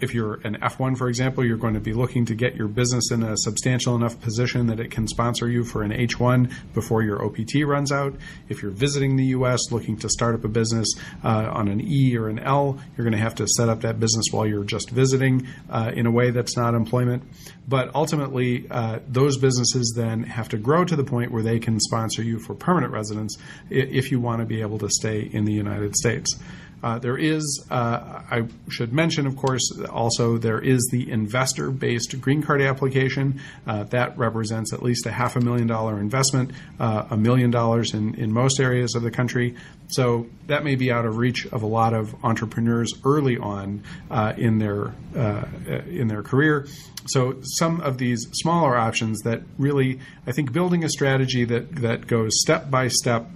if 0.00 0.14
you're 0.14 0.34
an 0.44 0.56
F1, 0.56 0.96
for 0.96 1.08
example, 1.08 1.44
you're 1.44 1.56
going 1.56 1.74
to 1.74 1.80
be 1.80 1.92
looking 1.92 2.24
to 2.26 2.34
get 2.34 2.54
your 2.54 2.68
business 2.68 3.10
in 3.10 3.22
a 3.22 3.36
substantial 3.36 3.94
enough 3.96 4.20
position 4.20 4.66
that 4.68 4.80
it 4.80 4.90
can 4.90 5.06
sponsor 5.06 5.48
you 5.48 5.64
for 5.64 5.82
an 5.82 5.90
H1 5.90 6.52
before 6.74 7.02
your 7.02 7.24
OPT 7.24 7.64
runs 7.64 7.90
out. 7.90 8.14
If 8.48 8.62
you're 8.62 8.70
visiting 8.70 9.16
the 9.16 9.26
U.S. 9.26 9.70
looking 9.70 9.96
to 9.98 10.08
start 10.08 10.34
up 10.34 10.44
a 10.44 10.48
business 10.48 10.88
uh, 11.24 11.50
on 11.52 11.68
an 11.68 11.80
E 11.80 12.16
or 12.16 12.28
an 12.28 12.38
L, 12.38 12.78
you're 12.96 13.04
going 13.04 13.16
to 13.16 13.22
have 13.22 13.34
to 13.36 13.46
set 13.48 13.68
up 13.68 13.80
that 13.82 13.98
business 13.98 14.26
while 14.30 14.46
you're 14.46 14.64
just 14.64 14.90
visiting 14.90 15.46
uh, 15.70 15.92
in 15.94 16.06
a 16.06 16.10
way 16.10 16.30
that's 16.30 16.56
not 16.56 16.74
employment. 16.74 17.22
But 17.66 17.94
ultimately, 17.94 18.66
uh, 18.70 19.00
those 19.06 19.36
businesses 19.36 19.92
then 19.94 20.22
have 20.22 20.48
to 20.50 20.56
grow 20.56 20.84
to 20.84 20.96
the 20.96 21.04
point 21.04 21.32
where 21.32 21.42
they 21.42 21.58
can 21.58 21.78
sponsor 21.80 22.22
you 22.22 22.38
for 22.38 22.54
permanent 22.54 22.92
residence 22.92 23.36
if 23.68 24.10
you 24.10 24.20
want 24.20 24.40
to 24.40 24.46
be 24.46 24.60
able 24.60 24.78
to 24.78 24.88
stay 24.88 25.20
in 25.20 25.44
the 25.44 25.52
United 25.52 25.94
States. 25.96 26.38
Uh, 26.82 26.98
there 26.98 27.16
is, 27.16 27.66
uh, 27.70 28.22
I 28.30 28.46
should 28.68 28.92
mention, 28.92 29.26
of 29.26 29.36
course, 29.36 29.70
also 29.90 30.38
there 30.38 30.60
is 30.60 30.88
the 30.92 31.10
investor 31.10 31.70
based 31.70 32.20
green 32.20 32.42
card 32.42 32.62
application. 32.62 33.40
Uh, 33.66 33.84
that 33.84 34.16
represents 34.16 34.72
at 34.72 34.82
least 34.82 35.06
a 35.06 35.10
half 35.10 35.36
a 35.36 35.40
million 35.40 35.66
dollar 35.66 35.98
investment, 35.98 36.52
uh, 36.78 37.04
a 37.10 37.16
million 37.16 37.50
dollars 37.50 37.94
in, 37.94 38.14
in 38.14 38.32
most 38.32 38.60
areas 38.60 38.94
of 38.94 39.02
the 39.02 39.10
country. 39.10 39.56
So 39.88 40.26
that 40.46 40.64
may 40.64 40.76
be 40.76 40.92
out 40.92 41.06
of 41.06 41.16
reach 41.16 41.46
of 41.46 41.62
a 41.62 41.66
lot 41.66 41.94
of 41.94 42.14
entrepreneurs 42.24 42.92
early 43.04 43.38
on 43.38 43.82
uh, 44.10 44.34
in 44.36 44.58
their 44.58 44.94
uh, 45.16 45.46
in 45.86 46.08
their 46.08 46.22
career. 46.22 46.66
So 47.06 47.38
some 47.42 47.80
of 47.80 47.96
these 47.96 48.28
smaller 48.32 48.76
options 48.76 49.20
that 49.22 49.40
really, 49.56 49.98
I 50.26 50.32
think, 50.32 50.52
building 50.52 50.84
a 50.84 50.88
strategy 50.90 51.44
that 51.44 51.76
that 51.76 52.06
goes 52.06 52.38
step 52.40 52.70
by 52.70 52.88
step 52.88 53.30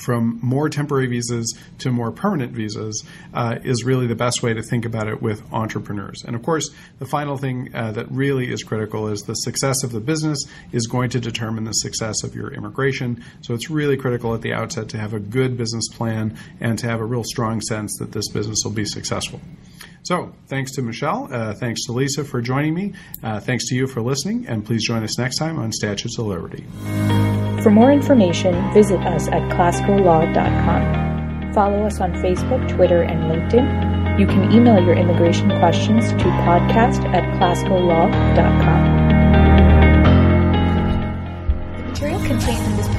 from 0.00 0.38
more 0.42 0.68
temporary 0.68 1.06
visas 1.06 1.56
to 1.78 1.90
more 1.90 2.10
permanent 2.10 2.52
visas 2.52 3.04
uh, 3.34 3.56
is 3.64 3.84
really 3.84 4.06
the 4.06 4.14
best 4.14 4.42
way 4.42 4.54
to 4.54 4.62
think 4.62 4.84
about 4.84 5.08
it 5.08 5.22
with 5.22 5.42
entrepreneurs. 5.52 6.22
And 6.26 6.34
of 6.34 6.42
course, 6.42 6.70
the 6.98 7.06
final 7.06 7.36
thing 7.36 7.70
uh, 7.74 7.92
that 7.92 8.10
really 8.10 8.50
is 8.50 8.62
critical 8.62 9.08
is 9.08 9.22
the 9.22 9.34
success 9.34 9.82
of 9.82 9.92
the 9.92 10.00
business 10.00 10.44
is 10.72 10.86
going 10.86 11.10
to 11.10 11.20
determine 11.20 11.64
the 11.64 11.72
success 11.72 12.22
of 12.24 12.34
your 12.34 12.52
immigration. 12.52 13.22
So 13.42 13.54
it's 13.54 13.70
really 13.70 13.96
critical 13.96 14.34
at 14.34 14.42
the 14.42 14.52
outset 14.52 14.88
to 14.90 14.98
have 14.98 15.12
a 15.12 15.20
good 15.20 15.56
business 15.56 15.88
plan 15.88 16.36
and 16.60 16.78
to 16.78 16.86
have 16.86 17.00
a 17.00 17.04
real 17.04 17.24
strong 17.24 17.60
sense 17.60 17.96
that 17.98 18.12
this 18.12 18.28
business 18.28 18.62
will 18.64 18.72
be 18.72 18.84
successful. 18.84 19.40
So, 20.02 20.32
thanks 20.48 20.72
to 20.72 20.82
Michele. 20.82 21.28
Uh, 21.30 21.54
thanks 21.54 21.84
to 21.84 21.92
Lisa 21.92 22.24
for 22.24 22.40
joining 22.40 22.74
me. 22.74 22.94
Uh, 23.22 23.38
thanks 23.38 23.68
to 23.68 23.74
you 23.74 23.86
for 23.86 24.00
listening. 24.00 24.46
And 24.46 24.64
please 24.64 24.86
join 24.86 25.02
us 25.02 25.18
next 25.18 25.36
time 25.36 25.58
on 25.58 25.72
Statutes 25.72 26.18
of 26.18 26.26
Liberty. 26.26 26.64
For 27.62 27.70
more 27.70 27.92
information, 27.92 28.72
visit 28.72 29.00
us 29.00 29.28
at 29.28 29.42
klaskolaw.com. 29.52 31.52
Follow 31.52 31.84
us 31.84 32.00
on 32.00 32.12
Facebook, 32.14 32.66
Twitter, 32.68 33.02
and 33.02 33.30
LinkedIn. 33.30 34.18
You 34.18 34.26
can 34.26 34.50
email 34.52 34.82
your 34.82 34.96
immigration 34.96 35.50
questions 35.58 36.10
to 36.12 36.24
podcast 36.46 37.04
at 37.12 37.24
klaskolaw.com. 37.38 39.09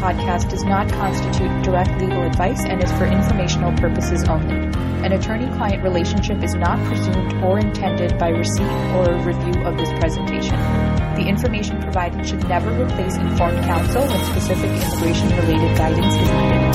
podcast 0.01 0.49
does 0.49 0.63
not 0.63 0.89
constitute 0.89 1.63
direct 1.63 1.91
legal 2.01 2.23
advice 2.23 2.65
and 2.65 2.83
is 2.83 2.91
for 2.93 3.05
informational 3.05 3.71
purposes 3.77 4.27
only. 4.27 4.55
An 5.05 5.11
attorney 5.11 5.45
client 5.55 5.83
relationship 5.83 6.43
is 6.43 6.55
not 6.55 6.83
presumed 6.87 7.33
or 7.43 7.59
intended 7.59 8.17
by 8.17 8.29
receipt 8.29 8.63
or 8.95 9.13
review 9.19 9.61
of 9.61 9.77
this 9.77 9.89
presentation. 9.99 10.57
The 11.15 11.27
information 11.27 11.79
provided 11.81 12.25
should 12.25 12.47
never 12.49 12.71
replace 12.83 13.15
informed 13.15 13.63
counsel 13.63 14.01
when 14.01 14.25
specific 14.31 14.71
immigration 14.71 15.29
related 15.37 15.77
guidance 15.77 16.15
is 16.15 16.29
needed. 16.31 16.71